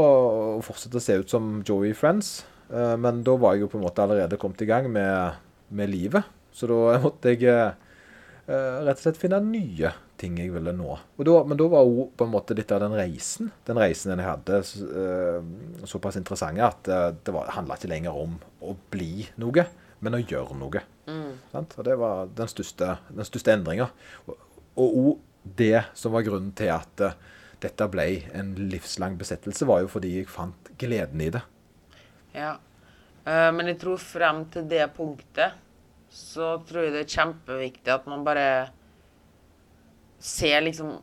fortsette 0.63 0.99
å 0.99 1.03
se 1.03 1.17
ut 1.19 1.31
som 1.31 1.57
Joey 1.67 1.91
Friends. 1.95 2.45
Men 2.71 3.19
da 3.27 3.35
var 3.35 3.55
jeg 3.55 3.65
jo 3.65 3.71
på 3.73 3.79
en 3.79 3.83
måte 3.83 4.03
allerede 4.03 4.39
kommet 4.39 4.63
i 4.63 4.67
gang 4.69 4.87
med, 4.91 5.41
med 5.75 5.91
livet. 5.91 6.23
Så 6.55 6.71
da 6.71 6.95
måtte 7.03 7.35
jeg 7.35 7.75
rett 8.47 8.97
og 8.97 9.03
slett 9.05 9.17
finne 9.21 9.39
nye 9.45 9.91
ting 10.19 10.35
jeg 10.39 10.51
ville 10.53 10.73
nå. 10.75 10.97
Da, 11.23 11.35
men 11.47 11.57
da 11.59 11.67
var 11.71 11.85
jo 11.87 12.09
på 12.15 12.25
en 12.25 12.31
måte 12.33 12.55
litt 12.55 12.71
av 12.75 12.81
den 12.83 12.95
reisen 12.95 13.51
den 13.67 13.79
reisen 13.79 14.11
jeg 14.17 14.27
hadde, 14.27 14.59
eh, 14.59 15.85
såpass 15.87 16.17
interessant 16.19 16.59
at 16.59 16.87
eh, 16.91 17.11
det 17.23 17.33
var- 17.33 17.51
handla 17.55 17.75
ikke 17.79 17.89
lenger 17.91 18.11
om 18.23 18.37
å 18.61 18.75
bli 18.91 19.27
noe, 19.37 19.65
men 20.01 20.13
å 20.19 20.23
gjøre 20.23 20.57
noe. 20.59 20.81
Sant? 21.51 21.75
Og 21.77 21.83
det 21.87 21.97
var 21.99 22.27
den 22.35 22.47
største, 22.47 22.97
den 23.09 23.25
største 23.27 23.51
endringa. 23.55 23.89
Og 24.27 24.37
òg 24.77 25.19
det 25.55 25.85
som 25.93 26.11
var 26.13 26.23
grunnen 26.23 26.53
til 26.55 26.67
at 26.71 27.01
eh, 27.01 27.13
dette 27.63 27.87
ble 27.91 28.23
en 28.35 28.53
livslang 28.55 29.17
besettelse, 29.17 29.65
var 29.67 29.81
jo 29.83 29.87
fordi 29.87 30.17
jeg 30.17 30.27
fant 30.27 30.71
gleden 30.79 31.21
i 31.21 31.29
det. 31.29 31.41
Ja. 32.35 32.57
Eh, 33.25 33.51
men 33.51 33.67
jeg 33.67 33.79
tror 33.79 33.97
frem 34.03 34.45
til 34.51 34.67
det 34.67 34.87
punktet 34.95 35.53
så 36.13 36.53
tror 36.69 36.85
jeg 36.85 36.93
det 36.93 37.01
er 37.03 37.11
kjempeviktig 37.13 37.89
at 37.93 38.05
man 38.09 38.23
bare 38.25 38.47
ser 40.23 40.61
liksom 40.63 40.99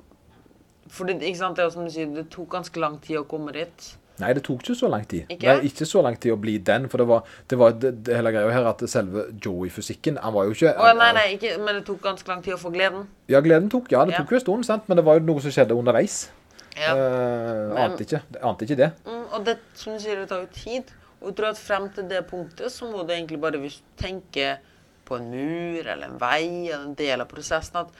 For 0.90 1.06
det, 1.06 1.20
ikke 1.22 1.38
sant, 1.38 1.56
det 1.58 1.62
er 1.62 1.68
jo 1.68 1.74
som 1.76 1.84
du 1.86 1.92
sier, 1.94 2.08
det 2.14 2.24
tok 2.32 2.48
ganske 2.50 2.80
lang 2.82 2.96
tid 3.02 3.20
å 3.20 3.26
komme 3.30 3.52
dit. 3.54 3.84
Nei, 4.20 4.32
det 4.34 4.42
tok 4.44 4.64
ikke 4.64 4.74
så 4.76 4.88
lang 4.90 5.04
tid. 5.08 5.28
Ikke? 5.30 5.46
Nei, 5.46 5.68
ikke 5.68 5.86
så 5.86 6.00
lang 6.02 6.16
tid 6.20 6.34
å 6.34 6.38
bli 6.40 6.56
den, 6.66 6.88
for 6.90 6.98
det 7.00 7.06
var, 7.08 7.28
det 7.48 7.58
var 7.60 7.76
det, 7.78 7.92
det 8.08 8.16
hele 8.18 8.32
greia 8.34 8.50
her 8.52 8.66
at 8.72 8.82
selve 8.90 9.28
Joey-fysikken 9.40 10.18
Han 10.20 10.34
var 10.34 10.48
jo 10.48 10.56
ikke 10.56 10.72
Å, 10.74 10.90
nei, 10.98 11.12
nei, 11.16 11.24
ikke, 11.36 11.52
men 11.62 11.78
det 11.78 11.84
tok 11.86 12.02
ganske 12.04 12.28
lang 12.32 12.42
tid 12.44 12.56
å 12.56 12.58
få 12.60 12.72
gleden. 12.74 13.06
Ja, 13.30 13.38
gleden 13.44 13.70
tok 13.72 13.88
Ja, 13.94 14.02
det 14.08 14.16
Ja. 14.16 14.24
tok 14.24 14.34
jo 14.34 14.40
en 14.40 14.44
stund, 14.44 14.66
sant, 14.66 14.88
men 14.90 14.98
det 14.98 15.04
var 15.06 15.20
jo 15.20 15.24
noe 15.30 15.40
som 15.44 15.54
skjedde 15.54 15.78
underveis. 15.78 16.18
Ja. 16.74 16.90
Eh, 16.90 17.70
Men- 17.70 17.78
ante, 17.86 18.04
ikke, 18.04 18.20
ante 18.42 18.66
ikke 18.66 18.76
det. 18.82 18.90
Mm, 19.06 19.24
og 19.32 19.44
det, 19.46 19.56
som 19.74 19.94
du 19.94 20.02
sier, 20.02 20.16
det 20.16 20.28
tar 20.28 20.42
jo 20.42 20.50
tid. 20.52 20.90
Og 21.22 21.28
jeg 21.30 21.36
tror 21.36 21.50
at 21.54 21.58
frem 21.58 21.88
til 21.94 22.08
det 22.08 22.26
punktet 22.26 22.72
så 22.72 22.90
må 22.90 23.06
du 23.06 23.12
egentlig 23.14 23.40
bare 23.40 23.62
tenke 23.96 24.58
på 25.10 25.18
en 25.18 25.28
mur 25.32 25.82
eller 25.84 26.06
en 26.06 26.18
vei 26.22 26.70
eller 26.70 26.86
en 26.86 26.96
del 26.98 27.22
av 27.22 27.28
prosessen 27.30 27.82
at 27.82 27.94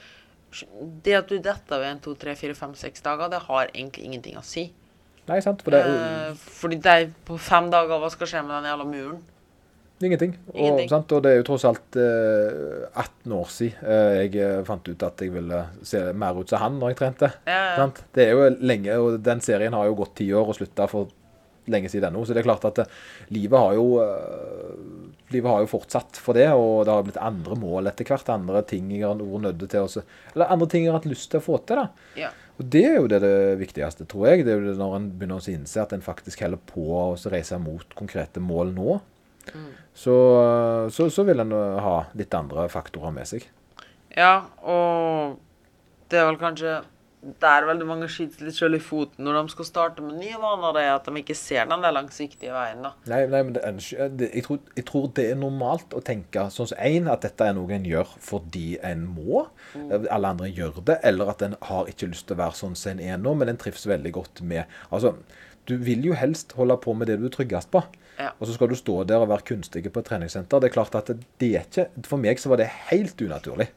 det 1.05 1.13
at 1.15 1.29
du 1.29 1.37
detter 1.39 1.79
ved 1.79 1.87
en, 1.87 1.99
to, 2.03 2.15
tre, 2.19 2.33
fire, 2.35 2.55
fem, 2.57 2.73
seks 2.75 3.03
dager, 3.05 3.29
det 3.31 3.39
har 3.45 3.69
egentlig 3.69 4.09
ingenting 4.09 4.35
å 4.35 4.43
si. 4.43 4.65
Nei, 5.29 5.37
sant, 5.43 5.61
for 5.63 5.71
det 5.71 5.85
Eh, 5.87 6.33
fordi 6.59 6.79
det 6.83 6.91
er 6.91 7.13
på 7.27 7.37
fem 7.39 7.69
dager, 7.71 8.01
hva 8.01 8.09
skal 8.11 8.27
skje 8.27 8.41
med 8.43 8.57
den 8.57 8.67
jævla 8.71 8.87
muren? 8.89 9.21
ingenting. 10.05 10.35
Og, 10.47 10.57
ingenting. 10.57 10.91
Og 10.93 11.23
det 11.23 11.31
er 11.31 11.39
jo 11.39 11.45
tross 11.47 11.65
alt 11.69 11.97
eh, 11.99 12.87
18 12.97 13.35
år 13.37 13.49
siden 13.53 13.85
eh, 13.85 14.17
jeg 14.21 14.41
eh, 14.41 14.59
fant 14.67 14.87
ut 14.89 15.05
at 15.07 15.23
jeg 15.23 15.33
ville 15.33 15.61
se 15.87 16.01
mer 16.17 16.39
ut 16.39 16.51
som 16.51 16.63
han 16.63 16.79
når 16.81 16.93
jeg 16.93 16.99
trente. 17.01 17.31
Ja, 17.45 17.57
ja. 17.57 17.75
Sant? 17.79 18.03
Det 18.15 18.27
er 18.27 18.35
jo 18.35 18.49
lenge, 18.59 18.97
og 18.97 19.19
den 19.25 19.43
serien 19.45 19.77
har 19.77 19.89
jo 19.89 19.97
gått 20.01 20.15
ti 20.21 20.31
år 20.33 20.53
og 20.53 20.57
slutta 20.57 20.87
for 20.91 21.11
lenge 21.69 21.89
siden 21.91 22.15
nå. 22.15 22.23
Så 22.25 22.33
det 22.33 22.41
er 22.41 22.47
klart 22.47 22.65
at 22.69 22.81
eh, 22.83 22.93
livet 23.35 23.59
har 23.59 23.77
jo 23.77 23.87
eh, 24.03 25.09
Livet 25.31 25.47
har 25.47 25.61
jo 25.63 25.67
fortsatt 25.71 26.17
for 26.19 26.35
det, 26.35 26.49
og 26.51 26.81
det 26.83 26.91
har 26.91 27.03
blitt 27.07 27.19
andre 27.23 27.55
mål 27.55 27.87
etter 27.87 28.03
hvert. 28.03 28.27
Andre 28.33 28.59
ting 28.67 28.89
jeg 28.91 29.05
har 29.05 29.15
vært 29.15 29.45
nødt 29.45 29.61
til 29.71 29.85
å 29.85 30.01
Eller 30.33 30.51
andre 30.51 30.67
ting 30.67 30.83
jeg 30.83 30.91
har 30.91 30.97
hatt 30.99 31.07
lyst 31.07 31.29
til 31.31 31.39
å 31.39 31.45
få 31.45 31.59
til. 31.63 31.79
da. 31.79 32.09
Ja. 32.19 32.31
Og 32.59 32.65
det 32.75 32.81
er 32.89 32.97
jo 32.97 33.07
det, 33.07 33.21
det 33.23 33.37
viktigste, 33.61 34.03
tror 34.11 34.27
jeg. 34.27 34.43
Det 34.43 34.51
er 34.51 34.59
jo 34.59 34.75
når 34.75 34.97
en 34.97 35.07
begynner 35.15 35.39
å 35.39 35.53
innse 35.53 35.79
at 35.79 35.95
en 35.95 36.03
faktisk 36.03 36.43
holder 36.43 36.59
på 36.67 36.83
å 36.97 37.05
reise 37.31 37.61
mot 37.63 37.95
konkrete 37.95 38.43
mål 38.43 38.75
nå. 38.75 38.99
Så, 39.93 40.15
så, 40.91 41.09
så 41.09 41.23
vil 41.27 41.43
en 41.43 41.51
eh, 41.55 41.79
ha 41.83 41.95
litt 42.17 42.33
andre 42.37 42.67
faktorer 42.71 43.13
med 43.15 43.27
seg. 43.29 43.47
Ja, 44.15 44.47
og 44.67 45.39
det 46.11 46.19
er 46.19 46.27
vel 46.27 46.39
kanskje 46.41 46.81
der 47.21 47.67
veldig 47.69 47.85
mange 47.85 48.07
skyter 48.09 48.47
litt 48.47 48.57
sjøl 48.57 48.75
i 48.77 48.81
foten 48.81 49.27
når 49.27 49.35
de 49.37 49.53
skal 49.53 49.67
starte 49.67 50.05
med 50.05 50.17
nye 50.17 50.39
vaner, 50.41 50.73
det 50.73 50.85
er 50.87 50.95
at 50.95 51.05
de 51.05 51.21
ikke 51.21 51.35
ser 51.37 51.67
den 51.69 51.83
der 51.85 51.93
langsiktige 51.93 52.53
veien. 52.55 52.81
da. 52.81 52.93
Nei, 53.11 53.19
nei 53.29 53.43
men 53.45 53.53
det, 53.57 53.61
er 53.67 54.09
det, 54.09 54.31
jeg, 54.31 54.45
tror, 54.47 54.59
jeg 54.77 54.87
tror 54.89 55.05
det 55.19 55.27
er 55.29 55.37
normalt 55.37 55.93
å 55.93 56.01
tenke 56.05 56.47
sånn 56.53 56.71
som 56.71 56.81
en, 56.81 57.11
at 57.13 57.27
dette 57.27 57.45
er 57.45 57.53
noe 57.57 57.77
en 57.77 57.85
gjør 57.85 58.15
fordi 58.25 58.65
en 58.87 59.05
må. 59.05 59.45
Alle 59.77 60.33
andre 60.33 60.49
gjør 60.49 60.81
det. 60.87 60.97
Eller 61.07 61.29
at 61.35 61.45
en 61.45 61.55
har 61.69 61.91
ikke 61.91 62.09
lyst 62.09 62.25
til 62.29 62.39
å 62.39 62.41
være 62.41 62.57
sånn 62.57 62.77
som 62.79 62.95
en 62.95 63.05
er 63.05 63.21
nå, 63.21 63.35
men 63.37 63.53
en 63.53 63.61
trives 63.61 63.85
veldig 63.89 64.15
godt 64.17 64.41
med 64.41 64.65
Altså, 64.89 65.13
du 65.69 65.75
vil 65.77 66.03
jo 66.05 66.15
helst 66.17 66.55
holde 66.57 66.77
på 66.81 66.93
med 66.97 67.11
det 67.11 67.19
du 67.21 67.27
er 67.29 67.35
tryggest 67.35 67.69
på. 67.73 67.83
Ja. 68.17 68.31
Og 68.39 68.47
så 68.47 68.55
skal 68.55 68.71
du 68.71 68.77
stå 68.77 69.01
der 69.07 69.21
og 69.23 69.29
være 69.31 69.45
kunstig 69.53 69.85
på 69.85 70.01
et 70.01 70.09
treningssenter. 70.09 70.61
Det 70.61 70.71
er 70.71 70.73
klart 70.73 70.97
at 70.97 71.13
det 71.13 71.51
er 71.55 71.67
ikke 71.67 71.87
For 72.07 72.21
meg 72.21 72.41
så 72.41 72.51
var 72.51 72.61
det 72.61 72.71
helt 72.89 73.21
unaturlig. 73.21 73.69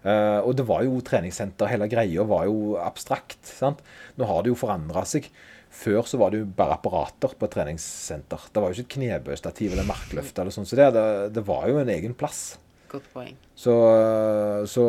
Eh, 0.00 0.40
og 0.40 0.54
det 0.56 0.66
var 0.68 0.84
jo 0.86 1.00
treningssenter, 1.04 1.70
hele 1.70 1.88
greia 1.90 2.24
var 2.28 2.48
jo 2.48 2.74
abstrakt. 2.80 3.40
sant? 3.44 3.82
Nå 4.16 4.28
har 4.28 4.44
det 4.44 4.52
jo 4.52 4.58
forandra 4.60 5.04
seg. 5.08 5.28
Før 5.70 6.02
så 6.08 6.18
var 6.18 6.32
det 6.32 6.40
jo 6.40 6.48
bare 6.56 6.74
apparater 6.78 7.36
på 7.38 7.46
et 7.46 7.54
treningssenter. 7.54 8.48
Det 8.50 8.62
var 8.62 8.72
jo 8.72 8.80
ikke 8.80 8.88
et 8.88 8.96
knebøystativ 8.96 9.76
eller 9.76 9.86
markløft 9.86 10.40
eller 10.42 10.54
sånn. 10.54 10.66
Så 10.66 10.78
det, 10.78 10.90
det, 10.96 11.06
det 11.36 11.46
var 11.46 11.68
jo 11.70 11.78
en 11.78 11.92
egen 11.92 12.16
plass. 12.18 12.58
Godt 12.90 13.06
poeng. 13.12 13.36
Så, 13.54 13.74
så 14.66 14.86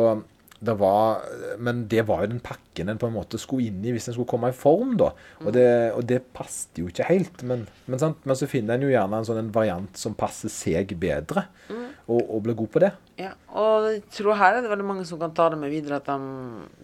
det 0.62 0.74
var 0.78 1.22
Men 1.58 1.84
det 1.90 2.04
var 2.06 2.22
jo 2.22 2.32
den 2.32 2.42
pakken 2.42 2.90
en 2.90 2.98
på 2.98 3.08
en 3.10 3.16
måte 3.16 3.38
skulle 3.40 3.70
inn 3.70 3.82
i 3.84 3.92
hvis 3.94 4.08
en 4.08 4.16
skulle 4.16 4.30
komme 4.30 4.52
i 4.52 4.56
form, 4.56 4.94
da. 5.00 5.10
Og 5.42 5.50
det, 5.54 5.66
og 5.96 6.06
det 6.06 6.20
passet 6.34 6.78
jo 6.78 6.90
ikke 6.90 7.08
helt. 7.08 7.42
Men, 7.46 7.64
men, 7.86 7.98
sant? 8.02 8.22
men 8.26 8.38
så 8.38 8.50
finner 8.50 8.78
en 8.78 8.86
jo 8.86 8.92
gjerne 8.92 9.18
en 9.18 9.26
sånn 9.26 9.40
en 9.42 9.54
variant 9.54 9.98
som 9.98 10.14
passer 10.18 10.52
seg 10.52 10.94
bedre, 11.02 11.46
og, 12.10 12.20
og 12.20 12.42
blir 12.42 12.56
god 12.58 12.70
på 12.74 12.80
det. 12.82 12.90
Ja, 13.20 13.30
og 13.54 13.86
jeg 13.86 14.00
tror 14.16 14.34
her 14.40 14.56
er 14.56 14.64
det 14.64 14.70
veldig 14.72 14.86
mange 14.86 15.04
som 15.06 15.20
kan 15.20 15.34
ta 15.36 15.48
det 15.52 15.58
med 15.60 15.70
videre 15.70 16.00
at 16.00 16.08
de 16.08 16.16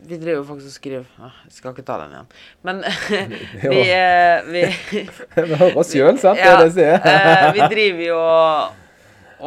Vi 0.06 0.18
driver 0.20 0.37
jo 0.37 0.44
faktisk 0.50 0.68
og 0.68 0.76
skriver 0.76 1.06
ah, 1.25 1.38
Jeg 1.48 1.56
skal 1.56 1.72
ikke 1.75 1.87
ta 1.88 1.96
den 2.02 2.14
igjen. 2.14 2.28
Men 2.68 2.82
vi, 3.72 3.80
eh, 3.94 4.46
vi 4.46 4.62
Vi 5.48 5.58
hører 5.58 5.80
oss 5.80 5.94
sjøl, 5.94 6.20
sant? 6.20 6.38
Det 6.38 6.52
er 6.52 6.62
det 6.62 6.87
jeg 6.87 7.00
eh, 7.02 7.48
vi 7.56 7.70
driver 7.75 8.04
jo 8.04 8.20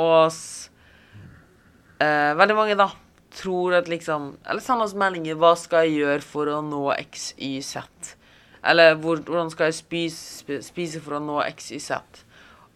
og, 0.01 0.41
eh, 2.03 2.31
Veldig 2.41 2.57
mange, 2.57 2.79
da, 2.79 2.89
tror 3.35 3.77
at 3.79 3.91
liksom 3.91 4.33
Eller 4.49 4.81
oss 4.83 4.95
meldinger 4.95 5.35
'Hva 5.35 5.55
skal 5.57 5.87
jeg 5.87 6.01
gjøre 6.03 6.25
for 6.25 6.51
å 6.51 6.59
nå 6.65 6.83
X, 6.97 7.33
Y, 7.37 7.61
Z?' 7.61 8.17
Eller 8.63 8.95
hvor, 8.95 9.17
'Hvordan 9.17 9.49
skal 9.51 9.71
jeg 9.71 9.79
spise, 9.79 10.61
spise 10.61 11.01
for 11.01 11.17
å 11.17 11.23
nå 11.23 11.39
X, 11.47 11.71
Y, 11.71 11.79
Z?' 11.79 12.25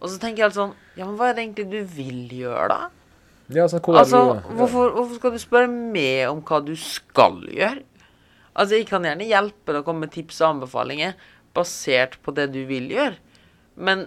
Og 0.00 0.10
så 0.12 0.20
tenker 0.20 0.42
jeg 0.42 0.50
helt 0.50 0.58
sånn 0.58 0.74
Ja, 0.98 1.06
men 1.06 1.16
hva 1.18 1.30
er 1.30 1.36
det 1.36 1.46
egentlig 1.46 1.66
du 1.72 1.94
vil 1.96 2.22
gjøre, 2.42 2.68
da? 2.72 2.90
Ja, 3.54 3.68
så 3.70 3.78
hvor 3.78 3.94
er 3.94 4.02
Altså, 4.02 4.22
hvorfor, 4.58 4.90
hvorfor 4.96 5.20
skal 5.20 5.36
du 5.36 5.40
spørre 5.42 5.70
meg 5.70 6.26
om 6.30 6.42
hva 6.46 6.60
du 6.66 6.74
skal 6.80 7.38
gjøre? 7.46 7.84
Altså, 8.56 8.78
jeg 8.78 8.88
kan 8.88 9.04
gjerne 9.04 9.28
hjelpe 9.28 9.72
deg 9.74 9.82
å 9.82 9.86
komme 9.86 10.06
med 10.06 10.14
tips 10.14 10.40
og 10.42 10.54
anbefalinger 10.54 11.16
basert 11.56 12.16
på 12.24 12.34
det 12.36 12.48
du 12.54 12.62
vil 12.68 12.88
gjøre. 12.92 13.16
Men 13.76 14.06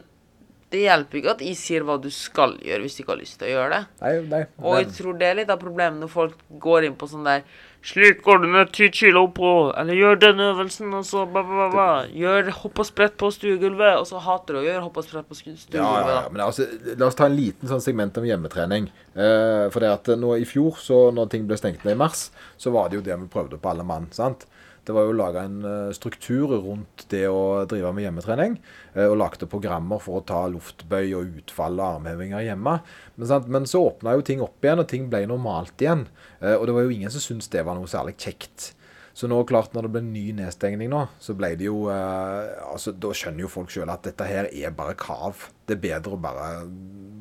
det 0.73 0.83
hjelper 0.83 1.19
ikke 1.19 1.33
at 1.33 1.43
jeg 1.45 1.57
sier 1.57 1.85
hva 1.85 1.95
du 2.01 2.09
skal 2.13 2.55
gjøre, 2.61 2.83
hvis 2.83 2.97
du 2.97 3.01
ikke 3.03 3.13
har 3.15 3.21
lyst 3.21 3.39
til 3.39 3.47
å 3.49 3.53
gjøre 3.55 3.69
det. 3.73 3.81
Nei, 4.03 4.13
nei. 4.33 4.41
Og 4.61 4.77
jeg 4.77 4.89
tror 4.97 5.17
det 5.17 5.29
er 5.29 5.39
litt 5.41 5.53
av 5.53 5.61
problemet 5.61 6.01
når 6.01 6.11
folk 6.13 6.43
går 6.61 6.89
inn 6.89 6.97
på 6.99 7.09
sånn 7.09 7.25
der 7.29 7.45
Slik 7.79 8.19
går 8.25 8.41
du 8.43 8.47
ned 8.51 8.73
ti 8.75 8.89
kilo 8.91 9.21
på, 9.31 9.49
eller 9.79 9.95
gjør 9.95 10.17
den 10.19 10.41
øvelsen, 10.43 10.91
og 10.97 11.05
så 11.07 11.23
ba, 11.31 11.45
ba, 11.47 11.67
ba. 11.71 11.85
Gjør 12.11 12.49
hopp 12.59 12.81
og 12.83 12.87
sprett 12.89 13.15
på 13.19 13.29
stuegulvet, 13.31 14.01
og 14.01 14.07
så 14.09 14.19
hater 14.25 14.57
du 14.57 14.59
å 14.59 14.65
gjøre 14.65 14.83
hopp 14.83 14.99
og 14.99 15.07
sprett 15.07 15.29
på 15.29 15.37
stuegulvet. 15.39 15.77
Ja, 15.79 15.93
ja, 16.03 16.17
ja, 16.17 16.25
men 16.33 16.43
altså, 16.43 16.67
La 16.99 17.07
oss 17.07 17.15
ta 17.15 17.29
en 17.29 17.37
liten 17.39 17.71
sånn 17.71 17.83
segment 17.83 18.19
om 18.19 18.27
hjemmetrening. 18.27 18.89
Eh, 19.15 19.65
for 19.71 19.79
det 19.85 19.93
at 19.95 20.11
nå 20.19 20.35
I 20.41 20.47
fjor, 20.49 20.75
så 20.83 21.05
når 21.15 21.31
ting 21.31 21.47
ble 21.47 21.57
stengt 21.59 21.87
ned 21.87 21.95
i 21.95 22.01
mars, 22.03 22.27
så 22.59 22.75
var 22.75 22.91
det 22.91 22.99
jo 22.99 23.05
det 23.07 23.15
vi 23.23 23.31
prøvde 23.31 23.61
på 23.61 23.71
alle 23.71 23.87
mann. 23.87 24.11
sant? 24.11 24.43
Det 24.89 24.93
var 24.97 25.05
jo 25.05 25.13
laga 25.13 25.43
en 25.45 25.59
eh, 25.69 25.91
struktur 25.93 26.49
rundt 26.63 27.03
det 27.11 27.27
å 27.29 27.61
drive 27.69 27.91
med 27.93 28.07
hjemmetrening. 28.07 28.55
eh, 28.95 29.05
og 29.05 29.19
lagde 29.21 29.45
programmer 29.45 30.01
for 30.01 30.17
å 30.17 30.23
ta 30.25 30.39
luftbøy 30.49 31.13
og 31.13 31.35
utfall 31.43 31.77
og 31.77 31.99
armhevinger 31.99 32.41
hjemme. 32.47 32.73
Men, 33.13 33.45
men 33.53 33.69
så 33.69 33.83
åpna 33.85 34.15
jo 34.17 34.25
ting 34.25 34.41
opp 34.41 34.65
igjen, 34.65 34.81
og 34.81 34.89
ting 34.89 35.05
ble 35.11 35.27
normalt 35.29 35.77
igjen. 35.77 36.07
Eh, 36.41 36.55
og 36.55 36.65
det 36.65 36.73
var 36.73 36.87
jo 36.87 36.97
ingen 36.97 37.13
som 37.13 37.21
syntes 37.21 37.53
det 37.53 37.61
var 37.69 37.77
noe 37.77 37.91
særlig 37.91 38.17
kjekt. 38.17 38.71
Så 39.13 39.29
nå, 39.29 39.37
klart, 39.45 39.77
når 39.77 39.85
det 39.85 39.93
ble 39.93 40.05
ny 40.09 40.25
nedstengning 40.41 40.89
nå, 40.89 41.05
så 41.21 41.37
ble 41.37 41.53
det 41.59 41.67
jo 41.67 41.89
altså, 41.91 42.93
Da 42.95 43.09
skjønner 43.13 43.43
jo 43.43 43.49
folk 43.51 43.69
sjøl 43.73 43.89
at 43.93 44.05
dette 44.07 44.25
her 44.25 44.49
er 44.49 44.73
bare 44.73 44.97
krav. 44.97 45.51
Det 45.69 45.77
er 45.77 45.85
bedre 45.85 46.17
å 46.17 46.23
bare 46.23 46.63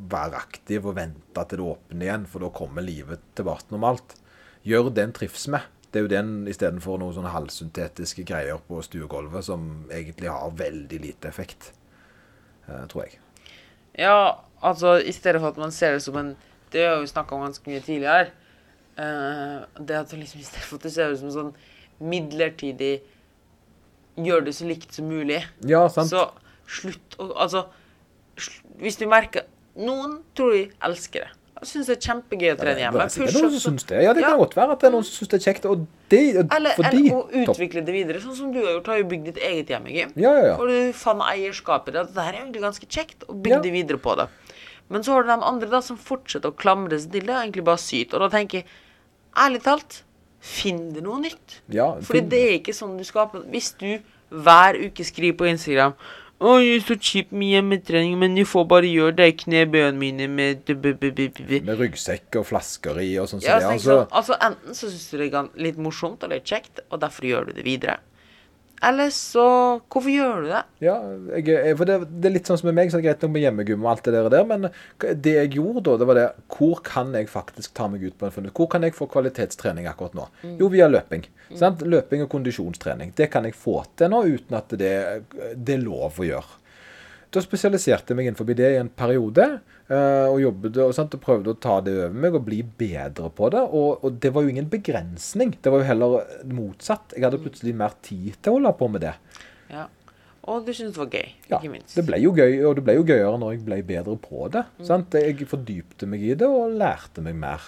være 0.08 0.40
aktiv 0.40 0.88
og 0.88 0.96
vente 1.02 1.44
til 1.50 1.60
det 1.60 1.72
åpner 1.74 2.08
igjen, 2.08 2.28
for 2.30 2.46
da 2.46 2.54
kommer 2.54 2.86
livet 2.86 3.34
tilbake 3.36 3.74
normalt. 3.74 4.14
Gjør 4.64 4.94
det 4.94 5.04
en 5.04 5.20
trives 5.20 5.50
med. 5.52 5.74
Det 5.92 6.00
er 6.00 6.04
jo 6.04 6.10
den 6.12 6.32
istedenfor 6.50 6.98
noen 7.00 7.14
sånne 7.16 7.32
halvsyntetiske 7.32 8.26
greier 8.28 8.60
på 8.68 8.82
stuegulvet 8.84 9.46
som 9.46 9.86
egentlig 9.90 10.28
har 10.28 10.52
veldig 10.58 10.98
lite 11.00 11.30
effekt, 11.30 11.72
eh, 12.68 12.84
tror 12.90 13.06
jeg. 13.06 13.18
Ja, 13.98 14.34
altså 14.62 14.98
i 15.00 15.12
stedet 15.16 15.40
for 15.40 15.48
at 15.48 15.60
man 15.60 15.72
ser 15.72 15.96
det 15.96 16.02
som 16.04 16.16
en 16.20 16.36
Det 16.72 16.82
har 16.84 16.98
vi 17.00 17.06
snakka 17.08 17.32
om 17.34 17.40
ganske 17.46 17.70
mye 17.70 17.80
tidligere. 17.80 18.26
eh, 18.98 19.64
det 19.80 19.96
at 19.96 20.10
du 20.10 20.16
liksom 20.16 20.40
i 20.40 20.44
stedet 20.44 20.66
for 20.66 20.76
at 20.76 20.82
du 20.82 20.90
ser 20.90 21.08
det 21.08 21.18
som 21.18 21.30
sånn 21.30 21.54
midlertidig 22.00 23.00
Gjør 24.18 24.44
det 24.44 24.54
så 24.54 24.66
likt 24.66 24.92
som 24.92 25.06
mulig. 25.06 25.44
Ja, 25.64 25.88
sant. 25.88 26.10
Så 26.10 26.24
slutt 26.66 27.16
å 27.18 27.30
Altså, 27.38 27.68
hvis 28.82 28.96
du 28.98 29.06
merker 29.06 29.46
Noen 29.78 30.24
tror 30.34 30.52
de 30.52 30.64
elsker 30.82 31.24
det. 31.24 31.37
Jeg 31.58 31.68
syns 31.72 31.88
det 31.90 31.94
er 31.96 32.02
kjempegøy 32.06 32.48
å 32.48 32.54
det 32.54 32.60
trene 32.60 32.82
hjemme. 32.84 33.04
er 33.08 33.32
noen 33.34 33.54
som 33.58 33.72
syns 33.72 33.86
det. 33.88 34.02
Ja, 34.04 34.12
det 34.14 34.22
kan 34.22 34.32
Ja. 34.32 34.38
godt 34.38 34.54
være 34.54 34.72
at 34.72 34.80
det 34.80 34.86
er 34.88 34.92
noen 34.94 35.04
som 35.04 35.14
syns 35.18 35.30
det 35.32 35.38
er 35.38 35.44
kjekt. 35.52 35.64
Og 35.66 35.86
det, 36.08 36.20
eller, 36.54 36.74
for 36.76 36.84
eller 36.84 37.02
de, 37.02 37.12
å 37.12 37.22
utvikle 37.42 37.84
det 37.84 37.94
videre, 37.94 38.20
sånn 38.22 38.36
som 38.36 38.52
du 38.52 38.60
har 38.62 38.72
gjort. 38.76 38.86
Har 38.92 38.98
jo 38.98 39.08
bygd 39.10 39.24
ditt 39.24 39.40
eget 39.42 39.68
hjem 39.74 39.86
gym. 39.90 40.12
Ja, 40.16 40.32
ja, 40.38 40.44
ja. 40.52 40.56
Og 40.56 40.68
du 40.68 40.92
fant 40.92 41.22
eierskapet 41.26 41.88
i 41.94 41.98
det. 41.98 42.14
det 42.14 42.22
her 42.22 42.32
er 42.32 42.42
egentlig 42.44 42.62
ganske 42.62 42.86
kjekt, 42.86 43.24
og 43.28 43.42
bygde 43.42 43.72
videre 43.74 43.98
på 43.98 44.14
det. 44.16 44.28
Men 44.88 45.02
så 45.02 45.12
har 45.12 45.22
du 45.22 45.28
de 45.28 45.38
andre 45.44 45.68
da 45.68 45.80
som 45.84 45.98
fortsetter 45.98 46.48
å 46.48 46.56
klamre 46.56 46.98
seg 46.98 47.10
til 47.12 47.26
det, 47.26 47.34
og 47.34 47.42
egentlig 47.42 47.64
bare 47.64 47.82
syter. 47.82 48.16
Og 48.22 48.30
da 48.30 48.38
tenker 48.38 48.62
jeg, 48.62 48.66
ærlig 49.36 49.62
talt, 49.66 50.02
finn 50.40 50.92
det 50.94 51.02
noe 51.02 51.18
nytt. 51.20 51.58
Ja, 51.74 51.94
Fordi 52.00 52.22
det 52.30 52.38
er 52.46 52.54
ikke 52.60 52.72
sånn 52.76 52.96
du 52.96 53.02
skaper 53.04 53.42
Hvis 53.50 53.72
du 53.80 53.98
hver 54.30 54.76
uke 54.78 55.04
skriver 55.04 55.36
på 55.40 55.48
Instagram 55.50 55.94
å, 56.38 56.52
jeg 56.62 56.78
er 56.78 56.82
så 56.86 56.94
kjip 56.94 57.32
med 57.34 57.50
hjemmetrening, 57.50 58.12
men 58.20 58.36
jeg 58.38 58.46
får 58.46 58.66
bare 58.70 58.86
gjøre 58.86 59.16
de 59.18 59.28
knebøyene 59.40 59.98
mine 59.98 60.28
med 60.30 60.70
Med 60.70 61.72
ryggsekk 61.80 62.38
og 62.38 62.46
flasker 62.46 63.00
i 63.02 63.08
og 63.18 63.26
sånn 63.30 63.42
som 63.42 63.48
ja, 63.48 63.58
det. 63.58 63.64
så 63.66 63.72
Altså, 63.74 63.96
sånn, 63.96 64.12
altså 64.20 64.38
Enten 64.46 64.78
så 64.78 64.90
syns 64.92 65.08
du 65.10 65.16
det 65.18 65.32
er 65.32 65.50
litt 65.66 65.80
morsomt 65.82 66.22
eller 66.22 66.44
kjekt, 66.44 66.84
og 66.90 67.02
derfor 67.02 67.26
gjør 67.26 67.50
du 67.50 67.58
det 67.58 67.66
videre. 67.66 67.98
Eller 68.84 69.10
så 69.14 69.46
Hvorfor 69.88 70.10
gjør 70.12 70.44
du 70.44 70.48
det? 70.52 70.62
Ja, 70.84 70.96
jeg, 71.34 71.74
for 71.78 71.88
det, 71.88 71.96
det 72.22 72.30
er 72.30 72.34
litt 72.36 72.50
sånn 72.50 72.60
som 72.60 72.68
med 72.70 72.76
meg, 72.78 72.92
så 72.92 72.98
er 72.98 73.02
det 73.02 73.08
greit 73.08 73.24
nok 73.26 73.34
med 73.34 73.44
hjemmegym 73.44 73.86
og 73.86 73.90
alt 73.92 74.06
det 74.06 74.22
der, 74.34 74.46
men 74.48 74.68
det 75.24 75.34
jeg 75.34 75.52
gjorde 75.56 75.84
da, 75.88 75.96
det 76.00 76.08
var 76.10 76.20
det 76.20 76.26
Hvor 76.54 76.82
kan 76.86 77.12
jeg 77.16 77.30
faktisk 77.32 77.74
ta 77.78 77.88
meg 77.90 78.04
ut 78.06 78.18
på 78.18 78.28
en 78.28 78.34
funnet? 78.34 78.54
Hvor 78.56 78.70
kan 78.70 78.86
jeg 78.86 78.96
få 78.96 79.08
kvalitetstrening 79.10 79.88
akkurat 79.90 80.16
nå? 80.18 80.28
Jo, 80.60 80.70
via 80.72 80.88
løping. 80.90 81.26
Sant? 81.58 81.82
Løping 81.82 82.24
og 82.24 82.30
kondisjonstrening. 82.32 83.14
Det 83.16 83.30
kan 83.32 83.48
jeg 83.48 83.56
få 83.58 83.80
til 83.98 84.12
nå 84.12 84.22
uten 84.28 84.58
at 84.58 84.72
det, 84.78 84.94
det 85.56 85.78
er 85.78 85.84
lov 85.84 86.20
å 86.20 86.28
gjøre. 86.28 86.58
Da 87.34 87.42
spesialiserte 87.44 88.14
jeg 88.14 88.16
meg 88.16 88.28
innenfor 88.30 88.46
det 88.56 88.70
i 88.72 88.78
en 88.80 88.88
periode, 88.88 89.44
eh, 89.90 90.26
og 90.30 90.38
jobbet 90.40 90.78
og, 90.80 90.94
sant, 90.96 91.12
og 91.12 91.20
prøvde 91.20 91.52
å 91.52 91.58
ta 91.60 91.74
det 91.84 91.92
over 91.98 92.14
meg 92.24 92.38
og 92.38 92.46
bli 92.46 92.62
bedre 92.62 93.28
på 93.36 93.50
det. 93.52 93.60
Og, 93.68 94.04
og 94.06 94.16
det 94.22 94.30
var 94.32 94.46
jo 94.46 94.52
ingen 94.54 94.70
begrensning. 94.72 95.52
Det 95.60 95.72
var 95.74 95.82
jo 95.84 95.88
heller 95.90 96.16
motsatt. 96.48 97.12
Jeg 97.16 97.26
hadde 97.26 97.42
plutselig 97.44 97.74
mer 97.76 97.92
tid 98.06 98.38
til 98.40 98.54
å 98.54 98.56
holde 98.56 98.72
på 98.80 98.88
med 98.94 99.04
det. 99.04 99.12
Ja. 99.68 99.84
Og 100.48 100.64
du 100.64 100.72
syntes 100.72 100.94
det 100.96 101.02
var 101.02 101.10
gøy, 101.12 101.26
Ja, 101.50 101.58
ikke 101.58 101.72
minst. 101.74 101.92
det 101.98 102.06
ble 102.08 102.22
jo 102.22 102.30
gøy, 102.32 102.54
og 102.64 102.78
det 102.78 102.84
ble 102.86 102.94
jo 102.96 103.04
gøyere 103.10 103.36
når 103.42 103.52
jeg 103.52 103.64
ble 103.66 103.82
bedre 103.90 104.14
på 104.22 104.46
det. 104.54 104.62
Sant? 104.88 105.12
Jeg 105.20 105.44
fordypte 105.50 106.08
meg 106.08 106.24
i 106.24 106.32
det 106.40 106.48
og 106.48 106.72
lærte 106.80 107.20
meg 107.26 107.36
mer. 107.36 107.66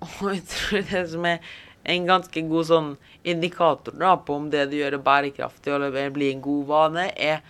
Og 0.00 0.30
jeg 0.32 0.40
tror 0.48 0.86
det 0.88 1.02
som 1.12 1.26
er 1.28 1.44
en 1.92 2.06
ganske 2.08 2.42
god 2.48 2.66
sånn 2.70 2.88
indikator 3.28 3.92
da, 4.00 4.14
på 4.16 4.38
om 4.40 4.48
det 4.52 4.70
du 4.72 4.78
gjør 4.78 4.96
er 4.96 5.04
bærekraftig 5.04 5.74
eller 5.76 5.92
blir 6.16 6.32
en 6.32 6.40
god 6.44 6.64
vane, 6.72 7.04
er 7.20 7.44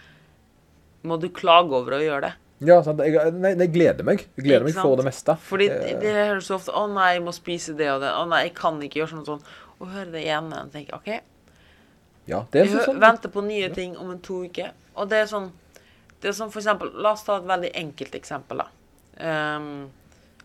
Må 1.04 1.18
du 1.20 1.28
klage 1.28 1.74
over 1.76 1.98
å 1.98 2.00
gjøre 2.02 2.20
det? 2.28 2.32
Ja, 2.64 2.78
sant? 2.86 3.00
Jeg, 3.04 3.32
nei, 3.36 3.50
jeg 3.60 3.72
gleder 3.74 4.06
meg. 4.06 4.22
Jeg 4.38 4.44
gleder 4.46 4.64
meg 4.64 4.76
for 4.78 4.96
det 4.96 5.04
meste. 5.04 5.34
Fordi 5.44 5.66
Eh, 5.68 5.80
det 5.84 6.00
det 6.00 6.12
høres 6.14 6.46
så 6.48 6.54
ofte 6.56 6.72
'Å 6.72 6.86
nei, 6.92 7.10
jeg 7.14 7.22
må 7.26 7.32
spise 7.34 7.74
det 7.76 7.90
og 7.92 8.00
det'. 8.00 8.12
'Å 8.14 8.28
nei, 8.28 8.42
jeg 8.44 8.54
kan 8.54 8.80
ikke 8.80 9.00
gjøre 9.02 9.10
sånn 9.12 9.24
og 9.24 9.26
sånn'. 9.26 9.44
Og 9.80 9.88
høre 9.90 10.10
det 10.12 10.22
igjen 10.24 10.52
og 10.54 10.70
tenke 10.72 10.94
OK, 10.94 11.20
ja, 12.26 12.44
det 12.52 12.60
er 12.62 12.64
vi 12.70 12.84
sånn. 12.86 13.00
venter 13.00 13.28
på 13.28 13.42
nye 13.44 13.68
ting 13.74 13.96
om 14.00 14.10
en 14.14 14.20
to 14.20 14.44
uker. 14.46 14.70
Og 14.96 15.08
det 15.10 15.18
er 15.24 15.26
sånn 15.26 15.50
Det 16.20 16.28
er 16.30 16.32
sånn 16.32 16.50
for 16.50 16.60
eksempel 16.62 16.90
La 17.02 17.10
oss 17.12 17.22
ta 17.24 17.36
et 17.36 17.44
veldig 17.44 17.72
enkelt 17.74 18.14
eksempel, 18.14 18.62
da. 18.62 18.68
Um, 19.58 19.90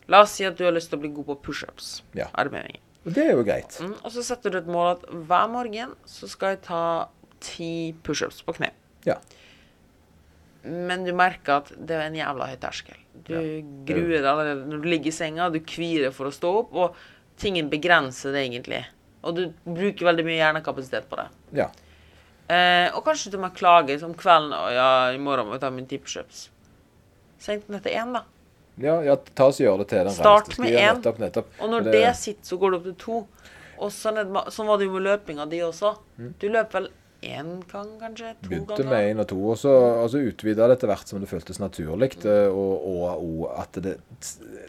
la 0.09 0.21
oss 0.25 0.31
si 0.35 0.43
at 0.43 0.57
du 0.57 0.65
har 0.65 0.73
lyst 0.73 0.89
til 0.89 0.99
å 0.99 1.01
bli 1.01 1.09
god 1.13 1.25
på 1.25 1.35
pushups. 1.41 2.01
Ja. 2.13 2.27
Armheving. 2.33 2.77
Og 3.05 3.13
det 3.13 3.27
er 3.29 3.31
jo 3.37 3.43
greit. 3.43 3.77
Mm, 3.79 3.93
og 4.03 4.11
så 4.11 4.23
setter 4.23 4.51
du 4.51 4.57
et 4.57 4.67
mål 4.67 4.97
at 4.97 5.05
hver 5.09 5.47
morgen 5.47 5.95
så 6.05 6.27
skal 6.27 6.49
jeg 6.49 6.61
ta 6.63 7.07
ti 7.39 7.95
pushups 8.03 8.41
på 8.43 8.53
kne. 8.57 8.71
Ja. 9.05 9.15
Men 10.63 11.05
du 11.07 11.13
merker 11.15 11.61
at 11.61 11.69
det 11.75 11.95
er 11.95 12.07
en 12.09 12.17
jævla 12.17 12.49
høy 12.51 12.57
terskel. 12.59 12.97
Du 13.27 13.35
gruer 13.87 14.17
deg 14.17 14.27
allerede 14.27 14.65
når 14.67 14.81
du 14.83 14.87
ligger 14.91 15.11
i 15.11 15.15
senga, 15.15 15.49
du 15.53 15.59
kvier 15.63 16.11
for 16.15 16.29
å 16.29 16.33
stå 16.35 16.51
opp, 16.63 16.73
og 16.75 17.39
tingen 17.39 17.69
begrenser 17.71 18.35
det 18.35 18.45
egentlig. 18.47 18.81
Og 19.23 19.37
du 19.37 19.43
bruker 19.67 20.09
veldig 20.09 20.25
mye 20.27 20.39
hjernekapasitet 20.39 21.07
på 21.11 21.21
det. 21.21 21.29
ja. 21.63 21.69
Eh, 22.49 22.87
og 22.97 23.03
kanskje 23.05 23.29
du 23.29 23.35
må 23.37 23.51
klage 23.53 23.93
om 24.01 24.15
kvelden 24.17 24.55
og 24.57 24.71
ja, 24.73 25.11
i 25.13 25.19
morgen 25.21 25.45
må 25.45 25.53
jeg 25.53 25.61
ta 25.61 25.69
min 25.69 25.85
tippshops. 25.85 26.47
Senk 27.37 27.67
den 27.67 27.77
til 27.85 27.93
én, 27.93 28.15
da. 28.15 28.23
Ja, 28.81 28.95
ja, 29.05 29.13
ta 29.37 29.49
oss 29.51 29.59
og 29.59 29.67
gjør 29.67 29.83
det 29.83 29.89
til 29.91 30.07
den 30.07 30.15
Start 30.15 30.55
med 30.57 30.73
Ja, 30.73 30.95
én. 30.95 31.43
Og 31.59 31.69
når 31.69 31.85
det... 31.85 31.93
det, 31.93 32.15
sitter, 32.17 32.47
så 32.47 32.57
går 32.57 32.71
det 32.71 32.79
opp 32.79 32.87
til 32.87 32.95
to. 33.03 33.19
Og 33.79 33.91
sånn, 33.93 34.17
sånn 34.49 34.71
var 34.71 34.79
det 34.79 34.87
jo 34.87 34.95
med 34.95 35.05
løpinga 35.05 35.45
di 35.51 35.61
også. 35.63 35.93
Du 36.41 36.47
løp 36.49 36.73
vel 36.73 36.89
én 37.21 37.49
gang, 37.71 37.89
kanskje? 37.99 38.33
To 38.43 38.49
Begynte 38.49 38.75
ganger? 38.77 38.89
med 38.91 39.09
én 39.15 39.19
og 39.23 39.27
to, 39.31 39.37
og 39.51 39.57
så, 39.59 39.73
altså, 40.03 40.21
utvida 40.29 40.67
det 40.67 40.77
etter 40.77 40.91
hvert 40.91 41.07
som 41.11 41.19
det 41.19 41.29
føltes 41.29 41.59
naturlig. 41.59 42.11
eh, 42.25 42.47
Og, 42.47 42.85
og, 42.91 43.23
og 43.23 43.59
at 43.59 43.79
det, 43.83 43.97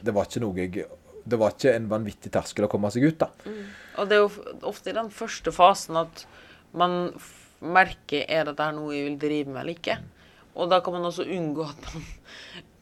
det 0.02 0.14
var 0.14 0.26
ikke 0.26 0.40
noe 0.44 0.56
jeg 0.58 0.86
Det 1.30 1.38
var 1.38 1.52
ikke 1.52 1.74
en 1.76 1.88
vanvittig 1.90 2.30
terskel 2.32 2.64
å 2.64 2.68
komme 2.72 2.90
seg 2.90 3.04
ut, 3.04 3.18
da. 3.20 3.28
Og 4.00 4.08
det 4.08 4.16
er 4.16 4.22
jo 4.24 4.30
ofte 4.66 4.90
i 4.90 4.96
den 4.96 5.10
første 5.12 5.52
fasen 5.52 5.96
at 6.00 6.24
man 6.72 7.12
merker 7.60 8.24
er 8.26 8.44
dette 8.48 8.64
her 8.64 8.72
noe 8.72 8.94
jeg 8.96 9.04
vil 9.10 9.18
drive 9.20 9.52
med 9.52 9.60
eller 9.60 9.76
ikke. 9.76 9.98
Og 10.56 10.70
da 10.72 10.80
kan 10.80 10.96
man 10.96 11.04
også 11.04 11.26
unngå 11.28 11.66
at 11.68 11.84
man 11.92 12.06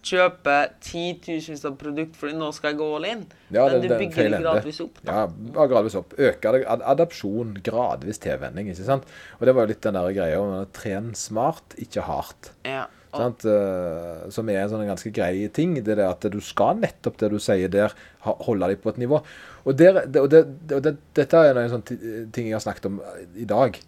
kjøper 0.02 0.68
titusenvis 0.84 1.64
av 1.68 1.74
produkt 1.80 2.16
fordi 2.16 2.36
nå 2.38 2.50
skal 2.54 2.70
jeg 2.72 2.78
gå 2.80 2.88
all 2.96 3.04
in. 3.08 3.24
Ja, 3.50 3.64
Men 3.66 3.72
det- 3.72 3.82
du 3.82 3.88
det 3.88 3.96
er 3.96 3.98
bygger 4.04 4.30
det 4.30 4.40
gradvis 4.42 4.80
opp. 4.84 4.98
Da. 5.04 5.12
Ja, 5.54 5.66
gradvis 5.66 5.94
opp. 5.98 6.14
Øke 6.18 6.52
det. 6.52 6.66
Ad 6.66 6.82
adopsjon, 6.84 7.54
gradvis 7.62 8.18
tilvenning, 8.18 8.68
ikke 8.70 8.84
sant. 8.84 9.04
Og 9.40 9.46
det 9.46 9.54
var 9.54 9.66
jo 9.66 9.72
litt 9.74 9.80
den 9.82 9.94
der 9.94 10.12
greia 10.12 10.38
om 10.40 10.64
å 10.64 10.66
trene 10.72 11.14
smart, 11.16 11.74
ikke 11.78 12.02
hardt. 12.02 12.50
Ja. 12.64 12.86
Og, 13.12 13.20
Sant? 13.20 13.44
Eh, 13.46 14.28
Som 14.30 14.48
er 14.50 14.60
en 14.62 14.68
sånn 14.68 14.86
ganske 14.86 15.10
grei 15.12 15.48
ting. 15.48 15.74
Det 15.82 15.98
er 15.98 16.10
at 16.10 16.20
du 16.20 16.40
skal 16.40 16.76
nettopp 16.76 17.16
det 17.16 17.30
du 17.30 17.38
sier 17.38 17.68
der, 17.68 17.90
holde 18.20 18.68
deg 18.68 18.82
på 18.82 18.90
et 18.90 18.98
nivå. 18.98 19.22
Og, 19.64 19.76
der, 19.76 20.02
og, 20.20 20.28
det, 20.30 20.42
det, 20.68 20.76
og 20.76 20.82
det, 20.82 20.96
dette 21.14 21.32
er 21.34 21.56
en 21.56 21.70
sånn 21.70 21.84
ti- 21.84 22.26
ting 22.30 22.46
jeg 22.48 22.52
har 22.52 22.61
snakket 22.61 22.87
om 22.87 23.00
i 23.34 23.44
dag. 23.44 23.78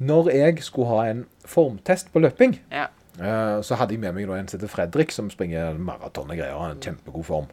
Når 0.00 0.32
jeg 0.32 0.62
skulle 0.64 0.88
ha 0.88 1.02
en 1.10 1.26
formtest 1.46 2.10
på 2.12 2.20
løping, 2.24 2.58
ja. 2.72 2.86
Eh, 3.20 3.60
Så 3.62 3.76
hadde 3.78 3.94
jeg 3.94 4.00
med 4.00 4.14
meg 4.14 4.28
en 4.28 4.48
som 4.48 4.58
heter 4.58 4.70
Fredrik, 4.70 5.12
som 5.12 5.28
springer 5.30 5.74
maraton 5.78 6.30
og 6.30 6.36
greier. 6.36 6.70
En 6.70 6.80
kjempegod 6.80 7.24
form. 7.24 7.46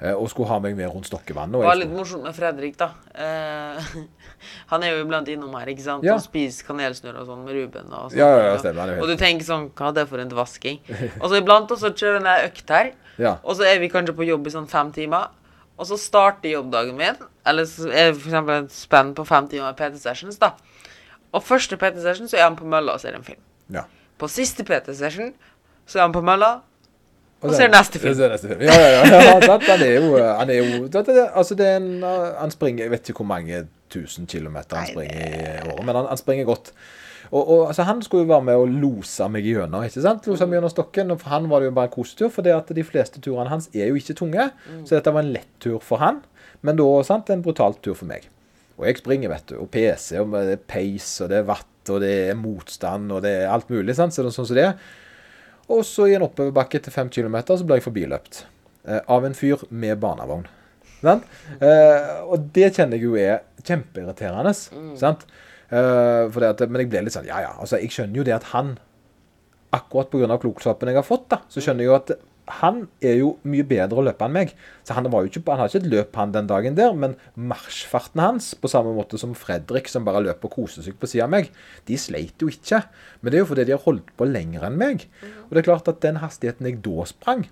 Eh, 0.00 0.12
Og 0.14 0.30
skulle 0.30 0.48
ha 0.48 0.58
meg 0.60 0.76
med 0.76 0.88
rundt 0.88 1.06
Stokkevannet. 1.10 1.52
Det 1.58 1.66
var 1.66 1.76
litt 1.80 1.90
morsomt 1.92 2.22
med 2.24 2.34
Fredrik, 2.34 2.76
da. 2.78 2.92
Eh, 3.14 3.90
han 4.72 4.82
er 4.86 4.94
jo 4.94 5.04
iblant 5.04 5.28
innom 5.28 5.54
her, 5.58 5.66
ikke 5.66 5.82
sant? 5.82 6.04
Ja. 6.06 6.14
Og 6.14 6.22
spiser 6.24 6.64
kanelsnurr 6.68 7.18
og 7.20 7.26
sånn 7.26 7.44
med 7.44 7.54
Ruben. 7.58 7.90
Og, 7.90 8.10
sånt, 8.10 8.18
Ja, 8.20 8.30
ja, 8.38 8.56
stemmer, 8.62 8.88
er 8.94 9.02
og 9.02 9.10
du 9.10 9.16
tenker 9.20 9.44
sånn 9.44 9.70
Hva 9.74 9.90
er 9.90 9.98
det 10.00 10.06
for 10.08 10.22
en 10.22 10.30
dvasking? 10.30 10.80
og 11.22 11.28
så 11.30 11.40
iblant 11.42 11.70
også 11.74 11.92
kjører 11.92 12.22
han 12.22 12.46
økt 12.48 12.70
her. 12.70 12.92
Ja. 13.18 13.36
Og 13.44 13.56
så 13.58 13.66
er 13.68 13.78
vi 13.82 13.90
kanskje 13.92 14.14
på 14.16 14.24
jobb 14.28 14.46
i 14.46 14.54
sånn 14.54 14.68
fem 14.70 14.92
timer. 14.96 15.28
Og 15.80 15.86
så 15.88 15.96
starter 15.96 16.52
jobbdagen 16.52 16.96
min, 16.96 17.16
eller 17.48 17.64
så 17.64 17.86
er 17.88 18.10
det 18.12 18.18
eksempel 18.20 18.66
et 18.66 18.72
spenn 18.74 19.14
på 19.16 19.24
fem 19.24 19.46
timer 19.48 19.72
PT-sessions, 19.78 20.36
da. 20.38 20.50
Og 21.32 21.40
første 21.42 21.78
PT-session 21.80 22.28
så 22.28 22.36
er 22.36 22.42
han 22.44 22.56
på 22.58 22.68
mølla 22.68 22.98
og 22.98 23.00
ser 23.00 23.16
en 23.16 23.24
film. 23.24 23.40
Ja. 23.72 23.86
På 24.20 24.28
siste 24.28 24.64
PT-session 24.68 25.32
så 25.88 25.98
er 25.98 26.04
han 26.06 26.12
på 26.14 26.22
mølla 26.24 26.58
og 27.40 27.50
så- 27.50 27.56
ser 27.56 27.70
neste 27.72 27.98
film. 27.98 28.20
Er 28.20 28.32
neste 28.34 28.48
film. 28.52 28.60
Ja, 28.68 28.74
ja, 28.76 28.88
ja. 28.92 29.20
ja? 29.40 29.58
Han 29.66 29.82
er 29.82 29.92
jo, 29.96 30.16
han 30.20 30.50
er 30.52 30.58
jo 30.60 30.86
det, 30.92 31.06
det, 31.06 31.28
Altså, 31.34 31.54
det 31.56 31.66
er 31.66 31.76
en, 31.80 32.02
han 32.38 32.50
springer 32.52 32.84
Jeg 32.84 32.90
vet 32.92 33.08
ikke 33.08 33.22
hvor 33.24 33.30
mange 33.32 33.62
tusen 33.90 34.26
kilometer 34.28 34.76
han 34.76 34.86
springer 34.92 35.22
i 35.64 35.70
året, 35.72 35.84
men 35.86 35.96
han, 35.96 36.06
han 36.12 36.20
springer 36.20 36.44
godt. 36.46 36.68
Og, 37.30 37.40
og 37.50 37.66
altså, 37.68 37.82
Han 37.88 38.02
skulle 38.02 38.22
jo 38.26 38.28
være 38.32 38.44
med 38.44 38.54
og 38.60 38.68
lose 38.68 39.28
meg 39.32 39.44
gjennom. 39.48 39.82
ikke 39.86 40.02
sant? 40.04 40.26
Lose 40.30 40.46
meg 40.46 40.58
gjennom 40.60 40.70
stokken, 40.70 41.10
og 41.14 41.20
For 41.22 41.30
han 41.32 41.48
var 41.50 41.60
det 41.64 41.70
jo 41.70 41.74
bare 41.78 41.88
en 41.90 41.94
kosetur, 41.96 42.28
for 42.30 42.42
det 42.46 42.52
at 42.54 42.70
de 42.76 42.84
fleste 42.84 43.20
turene 43.24 43.48
hans 43.50 43.70
er 43.74 43.88
jo 43.90 43.94
ikke 43.98 44.14
tunge. 44.20 44.50
Så 44.84 44.94
dette 44.98 45.12
var 45.14 45.24
en 45.24 45.32
lett 45.32 45.48
tur 45.64 45.80
for 45.80 45.96
han, 46.02 46.20
men 46.62 46.76
da 46.78 46.86
sant, 47.08 47.30
en 47.30 47.42
brutal 47.42 47.74
tur 47.82 47.94
for 47.98 48.06
meg. 48.10 48.28
Og 48.80 48.88
jeg 48.88 49.00
springer, 49.02 49.32
vet 49.32 49.50
du. 49.52 49.58
Og 49.62 49.68
PC, 49.72 50.14
og 50.22 50.32
det 50.34 50.56
er 50.56 50.62
pace, 50.72 51.12
og 51.24 51.30
det 51.32 51.40
er 51.40 51.48
vatt, 51.48 51.66
og 51.92 52.00
det 52.04 52.12
er 52.30 52.38
motstand, 52.38 53.12
og 53.12 53.22
det 53.24 53.34
er 53.42 53.52
alt 53.52 53.70
mulig. 53.72 53.94
sant? 53.98 54.16
Så 54.16 54.24
det 54.24 54.32
er 54.32 54.36
sånn 54.38 54.48
som 54.48 54.58
det 54.58 54.66
er. 54.70 54.78
Og 55.70 55.84
så 55.86 56.08
i 56.10 56.16
en 56.16 56.24
oppoverbakke 56.26 56.80
til 56.82 56.94
fem 56.94 57.10
kilometer 57.12 57.58
så 57.60 57.66
ble 57.66 57.78
jeg 57.78 57.86
forbiløpt 57.86 58.40
eh, 58.88 59.02
av 59.06 59.26
en 59.28 59.36
fyr 59.36 59.62
med 59.70 60.00
barnevogn. 60.02 60.48
Sant? 61.00 61.28
Eh, 61.62 62.10
og 62.26 62.50
det 62.56 62.72
kjenner 62.76 62.98
jeg 62.98 63.06
jo 63.06 63.14
er 63.20 63.44
kjempeirriterende. 63.62 64.52
Sant? 65.00 65.22
Eh, 65.70 66.40
at, 66.50 66.64
men 66.66 66.82
jeg 66.82 66.90
ble 66.90 67.04
litt 67.06 67.14
sånn 67.14 67.28
Ja, 67.28 67.38
ja. 67.44 67.50
altså 67.62 67.78
Jeg 67.78 67.92
skjønner 67.94 68.18
jo 68.18 68.24
det 68.26 68.32
at 68.34 68.48
han 68.50 68.72
Akkurat 69.70 70.10
pga. 70.10 70.26
klokskapen 70.42 70.90
jeg 70.90 70.98
har 70.98 71.06
fått, 71.06 71.28
da, 71.30 71.36
så 71.46 71.62
skjønner 71.62 71.84
jeg 71.84 71.92
jo 71.92 71.94
at 71.94 72.10
han 72.58 72.82
er 73.04 73.20
jo 73.20 73.34
mye 73.48 73.64
bedre 73.66 74.00
å 74.00 74.04
løpe 74.06 74.26
enn 74.26 74.34
meg. 74.34 74.54
Så 74.86 74.96
han, 74.96 75.08
var 75.12 75.24
jo 75.24 75.30
ikke, 75.30 75.42
han 75.48 75.62
har 75.62 75.70
ikke 75.70 75.82
et 75.82 75.90
løp 75.92 76.18
han 76.20 76.34
den 76.34 76.48
dagen 76.50 76.78
der, 76.78 76.96
men 76.96 77.16
marsjfarten 77.34 78.22
hans, 78.22 78.52
på 78.58 78.70
samme 78.70 78.94
måte 78.96 79.20
som 79.20 79.36
Fredrik, 79.38 79.90
som 79.90 80.06
bare 80.06 80.22
løper 80.24 80.50
og 80.50 80.56
koser 80.58 80.86
seg 80.86 80.98
på 81.00 81.10
sida 81.10 81.26
av 81.28 81.34
meg, 81.34 81.52
de 81.88 81.98
sleit 82.00 82.42
jo 82.42 82.50
ikke. 82.52 82.82
Men 83.20 83.32
det 83.32 83.40
er 83.40 83.44
jo 83.44 83.50
fordi 83.52 83.68
de 83.68 83.76
har 83.76 83.84
holdt 83.86 84.10
på 84.18 84.28
lenger 84.28 84.66
enn 84.68 84.80
meg. 84.80 85.06
Og 85.48 85.54
det 85.54 85.62
er 85.62 85.68
klart 85.70 85.90
at 85.92 86.02
den 86.04 86.20
hastigheten 86.24 86.68
jeg 86.68 86.80
da 86.86 87.06
sprang, 87.08 87.46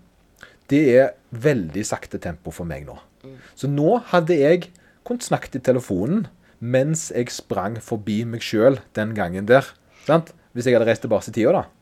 det 0.69 0.83
er 0.93 1.15
veldig 1.33 1.85
sakte 1.87 2.21
tempo 2.21 2.53
for 2.55 2.69
meg 2.69 2.85
nå. 2.89 2.99
Så 3.59 3.71
nå 3.71 3.99
hadde 4.13 4.37
jeg 4.37 4.69
kunnet 5.09 5.25
snakket 5.27 5.59
i 5.59 5.65
telefonen 5.71 6.27
mens 6.59 7.09
jeg 7.15 7.31
sprang 7.31 7.79
forbi 7.83 8.25
meg 8.27 8.43
sjøl 8.45 8.81
den 8.99 9.15
gangen 9.17 9.47
der. 9.49 9.67
Sant? 10.07 10.33
Hvis 10.53 10.67
jeg 10.67 10.75
hadde 10.75 10.89
reist 10.89 11.05
tilbake 11.05 11.31
i 11.31 11.35
tida, 11.35 11.53
da. 11.55 11.78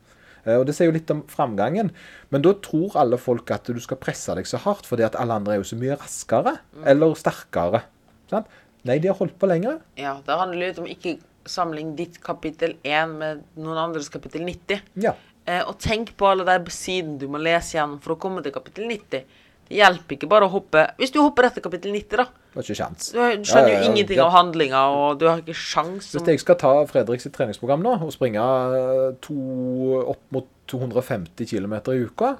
Eh, 0.46 0.56
Og 0.56 0.66
Det 0.66 0.74
sier 0.76 0.88
jo 0.90 0.94
litt 0.96 1.11
om 1.11 1.22
framgangen. 1.30 1.90
Men 2.30 2.42
da 2.42 2.54
tror 2.62 2.96
alle 2.96 3.18
folk 3.18 3.50
at 3.50 3.68
du 3.68 3.80
skal 3.82 3.98
presse 4.00 4.35
deg 4.38 4.46
så 4.48 4.61
hardt 4.62 4.87
fordi 4.87 5.04
at 5.06 5.18
alle 5.18 5.35
andre 5.35 5.54
er 5.56 5.62
jo 5.62 5.68
så 5.68 5.78
mye 5.78 5.98
raskere 5.98 6.59
eller 6.85 7.14
sterkere. 7.18 7.82
Sant? 8.30 8.46
Nei, 8.87 8.98
de 9.02 9.11
har 9.11 9.18
holdt 9.18 9.38
på 9.38 9.48
lenger. 9.50 9.80
Ja, 9.98 10.20
det 10.22 10.38
handler 10.38 10.68
litt 10.68 10.78
om 10.78 10.87
ikke 10.87 11.16
samling 11.46 11.94
ditt 11.98 12.20
kapittel 12.22 12.76
1 12.87 13.16
med 13.18 13.42
noen 13.59 13.78
andres 13.78 14.09
kapittel 14.11 14.44
90. 14.46 14.80
Ja. 15.02 15.14
Eh, 15.46 15.62
og 15.62 15.78
tenk 15.82 16.14
på 16.18 16.26
alle 16.30 16.46
de 16.46 16.72
sidene 16.74 17.18
du 17.18 17.28
må 17.30 17.38
lese 17.42 17.76
gjennom 17.78 18.00
for 18.02 18.14
å 18.14 18.20
komme 18.22 18.42
til 18.42 18.54
kapittel 18.54 18.87
90. 18.90 19.26
Det 19.66 19.78
hjelper 19.80 20.14
ikke 20.16 20.28
bare 20.30 20.46
å 20.46 20.52
hoppe 20.52 20.85
Hvis 20.98 21.11
du 21.14 21.18
hopper 21.18 21.48
etter 21.48 21.62
kapittel 21.64 21.94
90, 21.94 22.20
da. 22.22 22.26
Det 22.57 22.62
var 22.62 22.71
ikke 22.71 22.79
sjans. 22.79 23.09
Du 23.12 23.19
skjønner 23.45 23.69
jo 23.69 23.77
ja. 23.77 23.88
ingenting 23.90 24.21
av 24.25 24.31
handlinga, 24.33 24.83
og 24.88 25.19
du 25.21 25.27
har 25.29 25.42
ikke 25.42 25.53
sjans 25.61 26.07
Hvis 26.14 26.31
jeg 26.33 26.40
skal 26.40 26.57
ta 26.57 26.71
Fredriks 26.88 27.29
treningsprogram 27.35 27.83
nå 27.85 27.99
og 28.07 28.12
springe 28.14 28.40
eh, 28.79 29.11
to, 29.21 29.37
opp 30.14 30.23
mot 30.33 30.49
250 30.73 31.51
km 31.51 31.75
i 31.92 31.99
uka, 32.09 32.31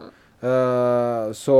eh, 0.41 1.27
så 1.37 1.59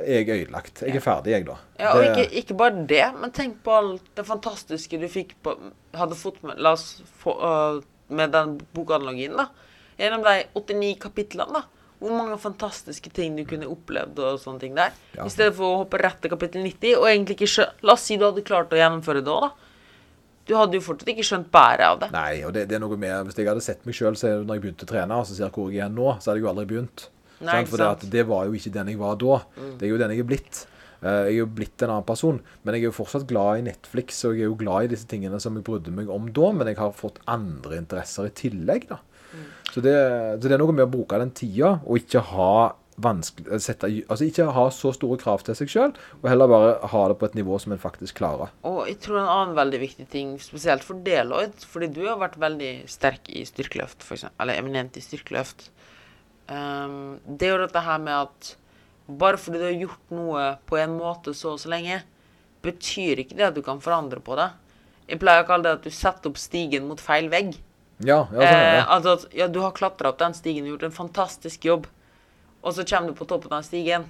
er 0.00 0.22
jeg 0.22 0.30
ødelagt. 0.38 0.80
Jeg 0.86 0.96
er 0.96 1.04
ferdig, 1.04 1.34
jeg, 1.36 1.44
da. 1.50 1.58
Ja, 1.76 1.92
og 1.92 2.06
ikke, 2.06 2.24
ikke 2.40 2.56
bare 2.64 2.86
det, 2.88 3.04
men 3.20 3.36
tenk 3.36 3.60
på 3.68 3.76
alt 3.76 4.08
det 4.16 4.24
fantastiske 4.30 5.04
du 5.04 5.04
fikk 5.12 5.36
på 5.44 5.58
Hadde 5.98 6.16
fått 6.16 6.40
med 6.44 6.64
La 6.64 6.72
oss 6.76 7.02
få, 7.20 7.36
uh, 7.44 7.84
med 8.08 8.32
den 8.32 8.56
bokanalogien, 8.72 9.36
da. 9.36 9.50
Gjennom 10.00 10.24
de 10.24 10.46
89 10.56 10.96
kapitlene, 11.04 11.60
da. 11.60 11.77
Hvor 11.98 12.12
mange 12.14 12.36
fantastiske 12.38 13.10
ting 13.10 13.34
du 13.38 13.42
kunne 13.48 13.66
opplevd 13.66 14.20
og 14.22 14.36
sånne 14.42 14.60
ting 14.62 14.76
der. 14.78 14.92
Ja. 15.16 15.24
I 15.26 15.32
stedet 15.34 15.56
for 15.56 15.66
å 15.66 15.78
hoppe 15.80 15.98
rett 15.98 16.20
til 16.22 16.30
kapittel 16.30 16.62
90 16.62 16.94
og 17.00 17.08
egentlig 17.10 17.34
ikke 17.38 17.50
skjø... 17.50 17.66
La 17.82 17.96
oss 17.96 18.04
si 18.06 18.16
du 18.20 18.22
hadde 18.28 18.44
klart 18.46 18.70
å 18.74 18.78
gjennomføre 18.78 19.24
det 19.26 19.32
òg, 19.34 19.48
da. 19.48 19.50
Du 20.48 20.54
hadde 20.56 20.78
jo 20.78 20.84
fortsatt 20.86 21.10
ikke 21.12 21.26
skjønt 21.26 21.50
bæret 21.52 21.84
av 21.84 21.98
det. 22.00 22.08
Nei, 22.14 22.38
og 22.46 22.54
det, 22.56 22.62
det 22.70 22.78
er 22.78 22.80
noe 22.80 22.96
med 22.96 23.26
Hvis 23.28 23.36
jeg 23.36 23.50
hadde 23.50 23.64
sett 23.66 23.82
meg 23.84 23.98
sjøl 23.98 24.14
når 24.16 24.54
jeg 24.56 24.62
begynte 24.64 24.86
å 24.86 24.92
trene, 24.94 25.18
og 25.20 25.26
så 25.28 25.34
ser 25.36 25.48
jeg 25.48 25.56
hvor 25.58 25.74
jeg 25.74 25.82
er 25.84 25.92
nå, 25.92 26.06
så 26.22 26.30
hadde 26.30 26.38
jeg 26.40 26.46
jo 26.46 26.50
aldri 26.54 26.66
begynt. 26.70 27.08
Nei, 27.42 27.58
Sant? 27.60 27.68
For 27.74 27.82
det, 27.82 28.08
det 28.14 28.24
var 28.30 28.46
jo 28.48 28.56
ikke 28.56 28.72
den 28.78 28.88
jeg 28.94 28.98
var 29.02 29.18
da. 29.20 29.36
Det 29.78 29.86
er 29.86 29.92
jo 29.92 29.98
den 30.00 30.14
jeg 30.14 30.22
er 30.24 30.30
blitt. 30.30 30.62
Eh, 31.02 31.28
Jeg 31.28 31.34
er 31.34 31.36
jo 31.42 31.50
blitt 31.58 31.82
en 31.84 31.92
annen 31.92 32.06
person, 32.08 32.40
men 32.64 32.74
jeg 32.74 32.82
er 32.86 32.88
jo 32.88 32.96
fortsatt 32.96 33.26
glad 33.30 33.60
i 33.60 33.66
Netflix, 33.68 34.22
og 34.26 34.34
jeg 34.38 34.46
er 34.46 34.50
jo 34.50 34.56
glad 34.58 34.88
i 34.88 34.90
disse 34.94 35.06
tingene 35.10 35.38
som 35.42 35.54
jeg 35.58 35.66
brydde 35.68 35.92
meg 35.94 36.08
om 36.10 36.30
da, 36.34 36.48
men 36.56 36.70
jeg 36.72 36.78
har 36.80 36.96
fått 36.96 37.20
andre 37.30 37.78
interesser 37.78 38.26
i 38.30 38.34
tillegg, 38.40 38.88
da. 38.90 38.98
Så, 39.78 39.82
det, 39.84 39.94
så 40.42 40.50
det 40.50 40.56
er 40.56 40.58
noe 40.58 40.74
med 40.74 40.88
å 40.88 40.90
bruke 40.90 41.18
den 41.22 41.30
tida, 41.30 41.76
og 41.86 42.00
ikke 42.00 42.18
ha 42.32 42.52
sette, 43.62 43.86
altså 44.10 44.26
ikke 44.26 44.48
ha 44.56 44.64
så 44.74 44.90
store 44.90 45.20
krav 45.20 45.44
til 45.46 45.54
seg 45.54 45.70
sjøl, 45.70 45.92
og 46.18 46.24
heller 46.26 46.50
bare 46.50 46.72
ha 46.90 47.02
det 47.12 47.16
på 47.20 47.28
et 47.28 47.36
nivå 47.38 47.60
som 47.62 47.76
en 47.76 47.78
faktisk 47.78 48.18
klarer. 48.18 48.50
Og 48.66 48.80
jeg 48.88 48.98
tror 49.04 49.20
en 49.20 49.30
annen 49.30 49.54
veldig 49.54 49.80
viktig 49.84 50.06
ting, 50.10 50.32
spesielt 50.42 50.82
for 50.82 50.98
Deloitte, 51.06 51.62
fordi 51.62 51.92
du 51.94 52.00
har 52.08 52.18
vært 52.18 52.40
veldig 52.42 52.72
sterk 52.90 53.30
i 53.30 53.44
styrkeløft, 53.46 54.02
for 54.02 54.18
eller 54.26 54.58
eminent 54.58 54.98
i 54.98 55.04
styrkeløft, 55.04 55.68
um, 56.50 57.20
det 57.28 57.46
er 57.46 57.54
jo 57.54 57.62
dette 57.68 57.84
her 57.86 58.02
med 58.02 58.16
at 58.16 58.56
bare 59.06 59.38
fordi 59.38 59.62
du 59.62 59.68
har 59.68 59.78
gjort 59.84 60.10
noe 60.18 60.48
på 60.66 60.82
en 60.82 60.98
måte 60.98 61.38
så 61.38 61.54
og 61.54 61.62
så 61.62 61.70
lenge, 61.70 62.02
betyr 62.66 63.22
ikke 63.22 63.38
det 63.38 63.46
at 63.52 63.54
du 63.54 63.62
kan 63.62 63.78
forandre 63.78 64.18
på 64.26 64.34
det. 64.42 64.50
Jeg 65.06 65.22
pleier 65.22 65.46
å 65.46 65.48
kalle 65.48 65.70
det 65.70 65.78
at 65.78 65.86
du 65.86 65.94
setter 65.94 66.32
opp 66.32 66.42
stigen 66.42 66.90
mot 66.90 66.98
feil 67.00 67.30
vegg. 67.30 67.54
Ja, 67.98 68.20
ja, 68.30 68.38
sånn 68.38 68.42
er 68.42 68.66
Eh, 68.78 68.90
altså 68.94 69.14
at 69.16 69.32
ja, 69.34 69.48
du 69.50 69.60
har 69.64 69.72
klatra 69.74 70.12
opp 70.12 70.18
den 70.20 70.34
stigen 70.36 70.66
og 70.66 70.76
gjort 70.76 70.88
en 70.90 70.94
fantastisk 70.94 71.64
jobb, 71.66 71.88
og 72.62 72.74
så 72.74 72.84
kommer 72.86 73.10
du 73.10 73.18
på 73.18 73.26
toppen 73.26 73.52
av 73.56 73.64
stigen, 73.66 74.04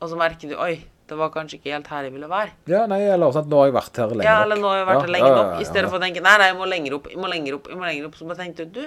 og 0.00 0.10
så 0.12 0.18
merker 0.20 0.52
du 0.52 0.54
Oi, 0.60 0.84
det 1.06 1.16
var 1.18 1.30
kanskje 1.34 1.58
ikke 1.58 1.72
helt 1.72 1.88
her 1.90 2.06
jeg 2.06 2.12
ville 2.16 2.28
være. 2.30 2.52
Ja, 2.70 2.84
nei, 2.90 3.00
eller 3.06 3.32
sant, 3.34 3.50
nå 3.50 3.60
har 3.60 3.68
jeg 3.70 3.76
vært 3.76 4.00
her 4.02 4.14
lenge 4.14 4.26
Ja, 4.26 4.38
nok. 4.38 4.44
eller 4.46 4.62
nå 4.62 4.70
har 4.70 4.78
jeg 4.80 4.86
vært 4.86 4.96
Ja, 4.96 5.02
her 5.06 5.12
lenge 5.14 5.26
ja, 5.28 5.34
ja, 5.34 5.42
nok. 5.42 5.60
I 5.60 5.68
stedet 5.68 5.84
ja. 5.84 5.90
for 5.90 5.98
å 5.98 6.02
tenke 6.02 6.22
nei, 6.24 6.36
nei, 6.42 6.48
jeg 6.50 6.56
må 6.58 6.70
lenger 6.70 6.96
opp, 6.98 7.10
jeg 7.12 7.20
må 7.22 7.30
lenger 7.30 7.58
opp, 7.58 7.68
jeg 7.70 7.78
må 7.78 7.86
lenger 7.86 8.08
opp. 8.08 8.16
Så 8.18 8.26
bare 8.30 8.40
tenkte 8.42 8.66
du, 8.66 8.82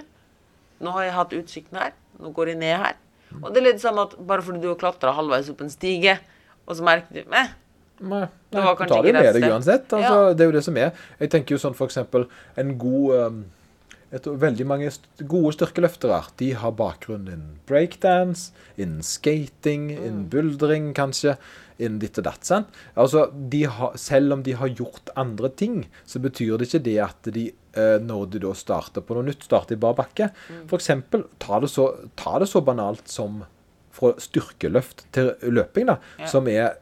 nå 0.79 0.95
har 0.95 1.07
jeg 1.07 1.15
hatt 1.15 1.35
utsikten 1.39 1.79
her, 1.79 1.95
nå 2.19 2.33
går 2.35 2.53
jeg 2.53 2.59
ned 2.59 2.75
her. 2.83 2.99
Og 3.39 3.47
det 3.53 3.61
er 3.61 3.67
litt 3.69 3.81
samme 3.83 4.03
at 4.07 4.15
bare 4.27 4.43
fordi 4.45 4.61
du 4.63 4.69
har 4.71 4.79
klatra 4.81 5.13
halvveis 5.15 5.51
opp 5.53 5.63
en 5.63 5.71
stige, 5.71 6.17
og 6.67 6.75
så 6.75 6.85
merker 6.85 7.23
du 7.23 7.31
Meh, 7.31 7.51
Nei, 8.01 8.19
nei, 8.51 8.73
du 8.75 8.85
tar 8.85 9.03
det 9.03 9.11
jo 9.13 9.13
med 9.13 9.33
deg 9.35 9.43
uansett. 9.51 9.87
Altså, 9.93 10.27
Ja. 10.29 10.33
Det 10.33 10.41
er 10.41 10.45
jo 10.51 10.57
det 10.57 10.63
som 10.63 10.77
er. 10.77 10.91
Jeg 11.19 11.29
tenker 11.29 11.55
jo 11.55 11.57
sånn 11.57 11.75
for 11.75 11.87
eksempel 11.87 12.27
en 12.57 12.77
god 12.77 13.25
um, 13.27 13.45
jeg 14.11 14.21
Veldig 14.41 14.65
mange 14.65 14.89
st 14.89 15.05
gode 15.29 15.53
styrkeløftere 15.53 16.23
de 16.37 16.53
har 16.57 16.71
bakgrunn 16.71 17.27
innen 17.27 17.59
breakdance, 17.67 18.51
innen 18.75 19.03
skating, 19.05 19.89
Mm. 19.91 20.05
innen 20.05 20.29
buldring 20.29 20.93
kanskje, 20.95 21.35
innen 21.79 21.99
ditt 21.99 22.17
og 22.17 22.23
datt. 22.23 22.43
sant? 22.43 22.67
Altså, 22.97 23.29
de 23.49 23.63
har, 23.65 23.93
Selv 23.97 24.33
om 24.33 24.41
de 24.41 24.53
har 24.53 24.67
gjort 24.69 25.09
andre 25.15 25.49
ting, 25.49 25.85
så 26.07 26.19
betyr 26.19 26.57
det 26.57 26.67
ikke 26.71 26.83
det 26.83 26.97
at 26.99 27.21
de 27.33 27.53
eh, 27.75 27.99
når 27.99 28.31
de 28.31 28.39
da 28.39 28.51
starter 28.53 29.01
på 29.01 29.13
noe 29.13 29.23
nytt, 29.29 29.43
starter 29.43 29.73
i 29.73 29.77
bar 29.77 29.93
bakke. 29.93 30.31
Mm. 30.49 30.67
Eksempel, 30.73 31.25
ta 31.37 31.59
det, 31.59 31.69
så, 31.69 31.95
ta 32.17 32.39
det 32.39 32.47
så 32.49 32.61
banalt 32.65 33.07
som 33.07 33.43
fra 33.91 34.13
styrkeløft 34.17 35.05
til 35.11 35.35
løping, 35.43 35.85
da, 35.85 35.99
Ja. 36.17 36.25
som 36.25 36.47
er 36.47 36.77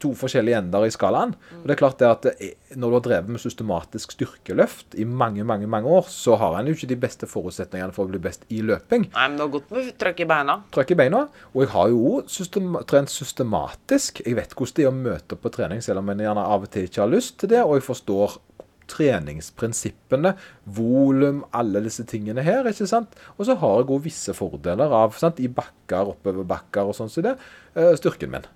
to 0.00 0.12
forskjellige 0.18 0.58
ender 0.58 0.86
i 0.86 0.92
skalaen. 0.94 1.34
Og 1.60 1.66
det 1.66 1.76
er 1.76 1.80
klart 1.80 1.98
det 1.98 2.08
at 2.08 2.26
er- 2.32 2.56
Når 2.76 2.88
du 2.88 2.94
har 2.94 3.00
drevet 3.00 3.28
med 3.28 3.40
systematisk 3.40 4.12
styrkeløft 4.12 4.94
i 4.94 5.04
mange 5.04 5.42
mange, 5.44 5.66
mange 5.66 5.88
år, 5.88 6.04
så 6.06 6.36
har 6.38 6.58
en 6.58 6.66
jo 6.66 6.74
ikke 6.74 6.88
de 6.88 6.96
beste 6.96 7.26
forutsetningene 7.26 7.92
for 7.92 8.06
å 8.06 8.10
bli 8.10 8.18
best 8.18 8.44
i 8.48 8.60
løping. 8.62 9.10
nei, 9.12 9.28
men 9.28 9.36
det 9.36 9.40
har 9.40 9.60
gått 9.60 9.70
med 9.70 9.98
trøkk 9.98 10.20
i 10.20 10.24
beina. 10.24 10.62
Trøkk 10.70 10.90
i 10.92 10.94
beina. 10.94 11.28
Og 11.54 11.62
jeg 11.62 11.68
har 11.70 11.88
jo 11.88 12.22
system, 12.28 12.76
trent 12.86 13.08
systematisk. 13.10 14.22
Jeg 14.24 14.36
vet 14.36 14.54
hvordan 14.54 14.74
det 14.74 14.84
er 14.84 14.90
å 14.90 14.94
møte 14.94 15.32
opp 15.32 15.42
på 15.42 15.50
trening, 15.50 15.82
selv 15.82 15.98
om 15.98 16.08
en 16.10 16.18
gjerne 16.18 16.46
av 16.46 16.62
og 16.62 16.70
til 16.70 16.86
ikke 16.86 17.02
har 17.02 17.10
lyst 17.10 17.38
til 17.38 17.48
det. 17.48 17.64
Og 17.64 17.74
jeg 17.80 17.82
forstår 17.82 18.38
treningsprinsippene, 18.90 20.34
volum, 20.66 21.44
alle 21.54 21.82
disse 21.84 22.04
tingene 22.08 22.42
her. 22.42 22.64
ikke 22.66 22.88
sant? 22.88 23.14
Og 23.38 23.46
så 23.46 23.56
har 23.60 23.80
jeg 23.80 23.90
òg 23.90 24.02
visse 24.02 24.34
fordeler 24.36 24.92
av, 24.92 25.16
sant, 25.18 25.40
i 25.40 25.48
bakker, 25.48 26.14
oppoverbakker 26.14 26.90
og 26.90 26.96
sånn 26.96 27.10
som 27.10 27.22
det, 27.22 27.36
eh, 27.76 27.94
styrken 27.94 28.30
min. 28.30 28.48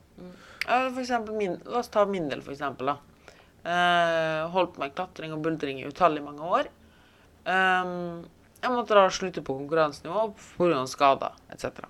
For 0.65 1.33
min, 1.37 1.59
la 1.69 1.83
oss 1.83 1.93
ta 1.93 2.07
min 2.09 2.29
del, 2.29 2.43
for 2.45 2.55
eksempel. 2.55 2.93
da. 2.93 2.99
Eh, 3.65 4.51
holdt 4.53 4.75
på 4.75 4.83
med 4.83 4.95
klatring 4.97 5.33
og 5.33 5.43
buldring 5.45 5.81
i 5.81 5.89
utallige 5.89 6.25
mange 6.25 6.45
år. 6.45 6.71
Um, 7.45 8.25
jeg 8.61 8.73
måtte 8.73 8.97
da 8.97 9.05
slutte 9.13 9.43
på 9.45 9.57
konkurransenivå 9.59 10.31
pga. 10.57 10.85
skader 10.89 11.37
etc. 11.53 11.85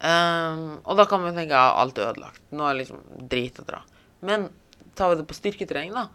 Um, 0.00 0.78
og 0.84 0.96
da 0.96 1.04
kan 1.08 1.20
man 1.20 1.36
tenke 1.36 1.56
at 1.56 1.80
alt 1.80 2.00
er 2.00 2.12
ødelagt. 2.12 2.40
Nå 2.52 2.64
er 2.64 2.76
det 2.76 2.84
liksom 2.84 3.02
drit 3.28 3.60
å 3.60 3.66
dra. 3.68 3.82
Men 4.24 4.48
tar 4.96 5.12
vi 5.12 5.20
det 5.20 5.28
på 5.28 5.36
styrketrening, 5.36 5.92
da. 5.96 6.08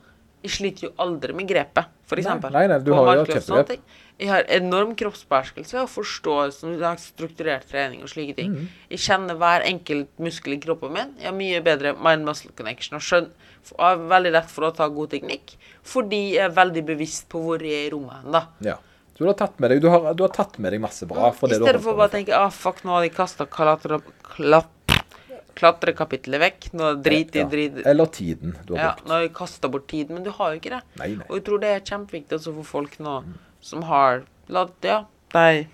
Jeg 0.44 0.58
sliter 0.58 0.88
jo 0.88 0.96
aldri 1.02 1.36
med 1.38 1.50
grepet, 1.50 1.93
for 2.06 2.20
Nei, 2.20 2.24
eksempel. 2.24 2.54
nei, 2.56 2.66
nei, 2.72 2.80
du 2.84 2.94
har 2.96 3.20
jo 3.22 3.28
kjempegrep. 3.30 4.00
Jeg 4.22 4.30
har 4.30 4.46
enorm 4.54 4.92
kroppsbeherskelse 4.96 5.80
og 5.82 5.90
forståelse 5.90 6.74
av 6.86 7.00
strukturert 7.02 7.66
trening 7.72 8.04
og 8.06 8.12
slike 8.12 8.36
ting. 8.38 8.54
Mm. 8.54 8.68
Jeg 8.94 9.02
kjenner 9.08 9.40
hver 9.42 9.66
enkelt 9.66 10.12
muskel 10.22 10.54
i 10.56 10.60
kroppen 10.62 10.94
min. 10.94 11.16
Jeg 11.20 11.32
har 11.32 11.36
mye 11.38 11.62
bedre 11.66 11.96
mind-muscle 11.98 12.54
connection 12.56 13.00
og 13.00 13.04
skjønner, 13.04 13.52
har 13.80 14.02
veldig 14.12 14.34
lett 14.36 14.52
for 14.52 14.68
å 14.68 14.74
ta 14.76 14.90
god 14.92 15.14
teknikk, 15.16 15.56
fordi 15.88 16.36
jeg 16.36 16.46
er 16.46 16.56
veldig 16.56 16.84
bevisst 16.92 17.30
på 17.32 17.42
hvor 17.42 17.64
jeg 17.64 17.86
er 17.86 17.88
i 17.88 17.94
rommet 17.96 18.22
hen, 18.22 18.36
da. 18.36 18.46
Ja. 18.68 18.78
Så 19.14 19.26
du 19.26 19.30
har 19.30 19.38
tatt 19.38 19.60
med 19.62 19.70
deg, 19.70 19.82
du 19.82 19.90
har, 19.94 20.08
du 20.18 20.24
har 20.26 20.32
tatt 20.34 20.58
med 20.58 20.74
deg 20.74 20.82
masse 20.82 21.06
bra. 21.10 21.30
I 21.30 21.34
det 21.34 21.60
du 21.60 21.64
stedet 21.64 21.76
har 21.76 21.84
for 21.86 21.94
å 21.94 22.00
bare 22.00 22.14
tenke 22.16 22.34
ah, 22.38 22.50
fuck, 22.54 22.82
nå 22.86 22.96
har 22.96 23.04
de 23.06 23.12
kasta 23.14 23.46
klatre, 25.64 25.94
kapitlet 25.98 26.42
vekk. 26.44 26.70
Nå 26.78 26.90
drit 27.04 27.36
i 27.36 27.42
Ja. 27.42 27.48
drit 27.50 27.80
Eller 27.88 28.06
tiden 28.12 28.58
du 28.68 28.76
har 28.76 28.82
Ja, 28.84 28.90
brukt. 28.98 29.08
nå 29.08 29.16
har 29.18 29.22
jeg 29.28 29.34
kasta 29.40 29.70
bort 29.72 29.88
tiden, 29.88 30.14
men 30.20 30.24
du 30.28 30.32
har 30.36 30.52
jo 30.54 30.60
ikke 30.60 30.76
det. 30.78 30.82
Nei, 31.00 31.08
nei. 31.16 31.26
Og 31.30 31.40
jeg 31.40 31.46
tror 31.48 31.60
det 31.64 31.72
er 31.74 31.88
kjempeviktig 31.88 32.38
altså, 32.38 32.54
for 32.60 32.64
folk 32.78 33.00
nå 33.00 33.24
som 33.64 33.82
har 33.88 34.24
la, 34.52 34.68
ja, 34.84 35.06
de 35.34 35.66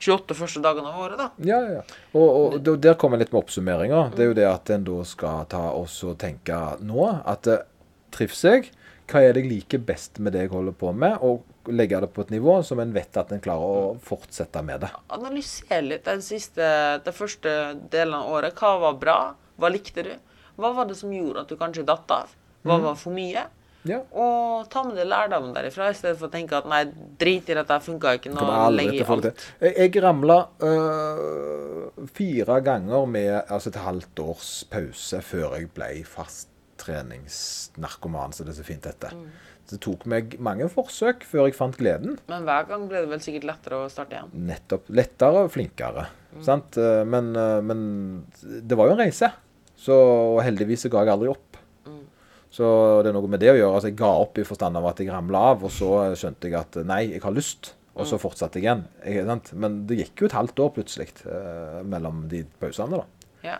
28 0.00 0.34
første 0.38 0.62
dagene 0.64 0.88
av 0.88 1.00
året, 1.04 1.18
da. 1.20 1.26
Ja, 1.44 1.58
ja. 1.68 1.80
Og, 2.16 2.54
og 2.56 2.80
der 2.80 2.94
kommer 2.96 3.18
litt 3.20 3.32
med 3.34 3.42
oppsummeringa. 3.42 4.06
Det 4.16 4.24
er 4.24 4.30
jo 4.30 4.36
det 4.38 4.46
at 4.48 4.70
en 4.72 4.84
da 4.86 5.02
skal 5.04 5.44
ta 5.52 5.64
oss 5.76 5.98
og 6.08 6.16
tenke 6.22 6.56
nå 6.80 7.04
at 7.28 7.46
eh, 7.52 7.66
trives 8.14 8.40
jeg? 8.46 8.70
Hva 9.10 9.20
er 9.26 9.34
det 9.36 9.42
jeg 9.44 9.50
liker 9.50 9.82
best 9.84 10.18
med 10.22 10.32
det 10.32 10.46
jeg 10.46 10.52
holder 10.54 10.72
på 10.80 10.94
med? 10.96 11.18
Og 11.20 11.42
legge 11.72 12.00
det 12.00 12.08
på 12.14 12.22
et 12.26 12.30
nivå 12.34 12.58
som 12.66 12.80
en 12.82 12.92
vet 12.94 13.16
at 13.16 13.32
en 13.32 13.40
klarer 13.40 13.60
å 13.80 13.92
fortsette 14.02 14.62
med 14.66 14.80
det. 14.84 14.90
Analyser 15.16 15.82
litt 15.86 16.04
den 16.04 16.22
siste, 16.22 16.66
den 17.04 17.16
første 17.16 17.54
delen 17.92 18.14
av 18.14 18.30
året. 18.32 18.54
Hva 18.58 18.74
var 18.80 18.98
bra? 19.00 19.18
Hva 19.60 19.70
likte 19.72 20.02
du? 20.06 20.12
Hva 20.60 20.74
var 20.76 20.86
det 20.90 20.96
som 20.98 21.12
gjorde 21.12 21.40
at 21.46 21.48
du 21.48 21.56
kanskje 21.56 21.86
datt 21.88 22.10
av? 22.10 22.28
Hva 22.64 22.76
Mhm. 22.78 22.82
var 22.84 22.94
for 23.00 23.10
mye? 23.16 23.46
Ja. 23.88 24.02
Og 24.12 24.68
ta 24.68 24.82
med 24.84 24.96
deg 24.98 25.06
lærdommen 25.08 25.54
derifra, 25.54 25.86
i 25.88 25.94
stedet 25.96 26.18
for 26.20 26.28
å 26.28 26.30
tenke 26.30 26.52
at 26.58 26.66
nei, 26.68 26.82
drit 27.16 27.48
i 27.48 27.54
dette, 27.56 27.78
funka 27.80 28.18
ikke. 28.18 28.28
Nå 28.34 28.42
i 28.44 28.74
legger 28.76 28.92
jeg 28.92 29.06
det 29.06 29.30
alt. 29.30 29.46
Jeg, 29.62 29.74
jeg 29.94 30.02
ramla 30.04 30.36
øh, 30.60 32.06
fire 32.12 32.60
ganger 32.60 33.06
med 33.08 33.32
altså 33.48 33.70
et 33.72 33.80
halvt 33.80 34.22
års 34.24 34.50
pause 34.70 35.22
før 35.24 35.56
jeg 35.56 35.70
ble 35.76 35.90
fast 36.04 36.49
treningsnarkoman, 36.80 38.32
som 38.36 38.48
det 38.48 38.56
så 38.56 38.64
fint 38.66 38.86
heter. 38.88 39.14
Mm. 39.16 39.28
Det 39.70 39.78
tok 39.84 40.06
meg 40.10 40.34
mange 40.42 40.66
forsøk 40.72 41.22
før 41.28 41.46
jeg 41.46 41.54
fant 41.58 41.76
gleden. 41.78 42.16
Men 42.30 42.46
hver 42.48 42.66
gang 42.70 42.88
ble 42.90 43.04
det 43.04 43.10
vel 43.12 43.22
sikkert 43.22 43.46
lettere 43.52 43.84
å 43.84 43.90
starte 43.92 44.16
igjen. 44.16 44.32
Nettopp. 44.48 44.88
Lettere 44.98 45.44
og 45.46 45.52
flinkere. 45.54 46.08
Sant? 46.42 46.78
Eh, 46.80 47.04
Men, 47.06 47.30
eh, 47.36 47.60
men 47.62 47.84
det 48.42 48.76
var 48.78 48.90
jo 48.90 48.96
en 48.96 49.04
reise. 49.04 49.30
Så 49.78 49.94
og 49.94 50.42
heldigvis 50.44 50.82
så 50.84 50.90
ga 50.92 51.04
jeg 51.04 51.14
aldri 51.14 51.30
opp. 51.30 51.46
Så 52.50 52.66
det 53.04 53.12
er 53.12 53.14
noe 53.14 53.28
med 53.30 53.38
det 53.38 53.52
å 53.52 53.54
gjøre. 53.54 53.74
Altså, 53.78 53.90
jeg 53.92 54.00
ga 54.00 54.10
opp 54.24 54.38
i 54.42 54.44
forstand 54.46 54.76
av 54.76 54.88
at 54.90 54.98
jeg 54.98 55.10
ramla 55.12 55.38
av, 55.52 55.62
og 55.62 55.70
så 55.70 55.90
skjønte 56.18 56.50
jeg 56.50 56.58
at 56.58 56.80
nei, 56.82 57.04
jeg 57.12 57.22
har 57.22 57.34
lyst. 57.36 57.74
Og 57.94 58.08
så 58.08 58.18
fortsatte 58.18 58.58
jeg 58.58 58.66
igjen. 59.04 59.40
Men 59.54 59.86
det 59.86 59.98
gikk 60.00 60.22
jo 60.22 60.26
et 60.30 60.34
halvt 60.34 60.62
år 60.64 60.72
plutselig 60.74 61.10
eh, 61.30 61.80
mellom 61.86 62.24
de 62.30 62.42
pausene, 62.58 62.98
da. 62.98 63.04
Ja. 63.46 63.58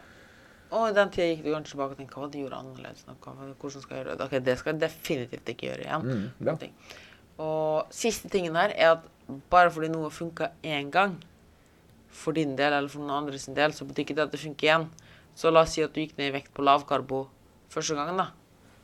Og 0.70 0.86
i 0.86 0.94
den 0.94 1.10
tida 1.10 1.26
gikk 1.32 1.42
du 1.44 1.50
kanskje 1.50 1.74
tilbake 1.74 1.96
og 1.96 1.98
tenkte 1.98 2.20
hva 2.20 2.28
de 2.30 2.42
gjorde 2.44 2.58
annerledes? 2.62 3.06
Noe. 3.08 3.36
Hvordan 3.58 3.82
skal 3.82 3.96
jeg 3.96 4.04
gjøre 4.04 4.16
det? 4.20 4.26
Ok, 4.26 4.36
det 4.46 4.54
skal 4.60 4.72
jeg 4.72 4.82
definitivt 4.84 5.50
ikke 5.54 5.66
gjøre 5.66 5.86
igjen. 5.86 6.06
Mm, 6.06 6.46
ja. 6.46 6.56
Og 7.42 7.94
siste 7.94 8.30
tingen 8.30 8.58
her 8.58 8.74
er 8.76 8.94
at 8.98 9.08
bare 9.50 9.72
fordi 9.74 9.90
noe 9.90 10.10
funka 10.14 10.52
én 10.66 10.90
gang, 10.94 11.16
for 12.10 12.36
din 12.36 12.56
del 12.58 12.74
eller 12.74 12.90
for 12.90 13.02
noen 13.02 13.22
andres 13.22 13.46
del, 13.54 13.74
så 13.74 13.86
betyr 13.88 14.04
ikke 14.04 14.18
det 14.18 14.26
at 14.28 14.34
det 14.34 14.42
funker 14.42 14.68
igjen. 14.68 14.86
Så 15.38 15.50
la 15.50 15.64
oss 15.64 15.74
si 15.74 15.82
at 15.82 15.94
du 15.94 16.02
gikk 16.02 16.16
ned 16.18 16.30
i 16.30 16.36
vekt 16.38 16.52
på 16.54 16.64
lavkarbo 16.66 17.24
første 17.72 17.96
gangen, 17.98 18.18
da. 18.20 18.30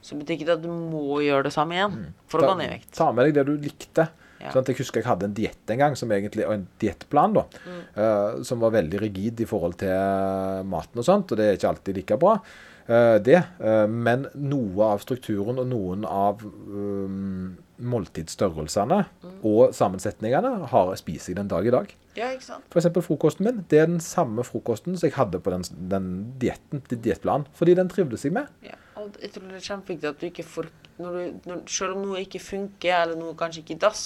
Så 0.02 0.18
betyr 0.18 0.38
ikke 0.38 0.48
det 0.48 0.58
at 0.58 0.62
du 0.62 0.70
må 0.70 1.20
gjøre 1.24 1.48
det 1.48 1.54
samme 1.54 1.76
igjen 1.76 1.98
for 2.30 2.42
å 2.42 2.50
gå 2.50 2.58
ned 2.60 2.70
i 2.70 2.74
vekt. 2.76 2.90
Mm. 2.92 2.98
Ta 2.98 3.10
med 3.12 3.28
deg 3.28 3.38
det 3.38 3.46
du 3.48 3.54
likte. 3.66 4.06
Ja. 4.40 4.52
Sånn 4.52 4.66
jeg 4.68 4.76
husker 4.80 5.00
jeg 5.00 5.08
hadde 5.08 5.28
en 5.30 5.34
diett 5.34 5.70
en 5.72 5.78
gang, 5.80 5.96
som 5.96 6.12
egentlig, 6.12 6.44
og 6.46 6.54
en 6.54 6.68
diettplan, 6.82 7.34
da, 7.38 7.44
Mm. 7.66 7.82
uh, 7.96 8.42
som 8.44 8.60
var 8.60 8.70
veldig 8.76 9.00
rigid 9.00 9.40
i 9.40 9.48
forhold 9.48 9.78
til 9.80 10.66
maten 10.68 10.98
og 11.00 11.04
sånt, 11.04 11.32
og 11.32 11.38
det 11.38 11.46
er 11.46 11.56
ikke 11.56 11.70
alltid 11.72 11.96
like 11.96 12.18
bra. 12.20 12.40
Uh, 12.86 13.18
det. 13.18 13.40
uh, 13.58 13.86
men 13.90 14.28
noe 14.38 14.92
av 14.92 15.00
strukturen 15.02 15.58
og 15.58 15.66
noen 15.66 16.04
av 16.06 16.44
um, 16.44 17.56
måltidsstørrelsene 17.82 19.00
og 19.44 19.74
sammensetningene 19.76 20.68
har 20.70 20.92
spiser 20.96 21.32
jeg 21.32 21.40
den 21.40 21.50
dag 21.50 21.66
i 21.66 21.72
dag. 21.74 21.90
Ja, 22.16 22.30
ikke 22.32 22.46
sant? 22.46 22.64
For 22.72 22.80
eksempel 22.80 23.04
frokosten 23.04 23.44
min. 23.44 23.64
Det 23.68 23.80
er 23.82 23.90
den 23.90 24.00
samme 24.00 24.44
frokosten 24.46 24.96
som 24.96 25.08
jeg 25.08 25.16
hadde 25.18 25.40
på 25.44 25.52
den, 25.52 25.66
den 25.90 26.06
dietten, 26.40 26.80
diettplanen. 26.88 27.46
Fordi 27.58 27.74
den 27.76 27.90
trivdes 27.92 28.24
jeg 28.24 28.32
med. 28.32 28.48
Ja, 28.64 28.78
og 28.96 29.18
jeg 29.20 29.34
tror 29.34 29.50
det 29.50 29.58
er 29.58 29.66
kjempeviktig 29.66 30.08
at 30.08 30.22
du 30.22 30.28
ikke 30.30 30.46
får 30.46 30.70
når 30.96 31.12
du, 31.18 31.40
når, 31.50 31.58
Selv 31.68 31.98
om 31.98 32.06
noe 32.06 32.22
ikke 32.22 32.40
funker, 32.40 33.02
eller 33.02 33.18
noe 33.20 33.34
kanskje 33.36 33.60
ikke 33.66 33.76
dass, 33.82 34.04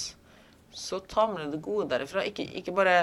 så 0.73 1.01
ta 1.03 1.27
med 1.29 1.43
deg 1.43 1.55
det 1.57 1.61
gode 1.65 1.89
derifra. 1.91 2.23
Ikke, 2.27 2.45
ikke 2.61 2.73
bare 2.75 2.95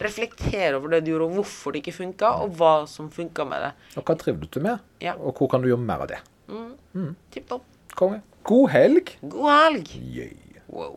reflektere 0.00 0.78
over 0.78 0.94
det 0.94 1.02
du 1.04 1.12
gjorde, 1.12 1.28
og 1.28 1.38
hvorfor 1.40 1.74
det 1.74 1.82
ikke 1.82 1.96
funka, 1.98 2.32
og 2.44 2.54
hva 2.56 2.72
som 2.88 3.10
funka 3.12 3.44
med 3.48 3.66
det. 3.66 3.72
Og 4.00 4.06
hva 4.08 4.16
trivdes 4.20 4.52
du 4.54 4.60
med? 4.64 4.80
Ja. 5.04 5.16
Og 5.20 5.36
hvor 5.36 5.50
kan 5.52 5.62
du 5.62 5.68
gjøre 5.68 5.84
mer 5.84 6.06
av 6.06 6.10
det? 6.14 6.20
Tipp 7.34 7.46
topp. 7.50 7.66
Konge. 7.98 8.22
God 8.48 8.70
helg! 8.72 9.14
God 9.20 9.50
helg! 9.52 9.90
Yeah. 10.00 10.32
Wow. 10.72 10.96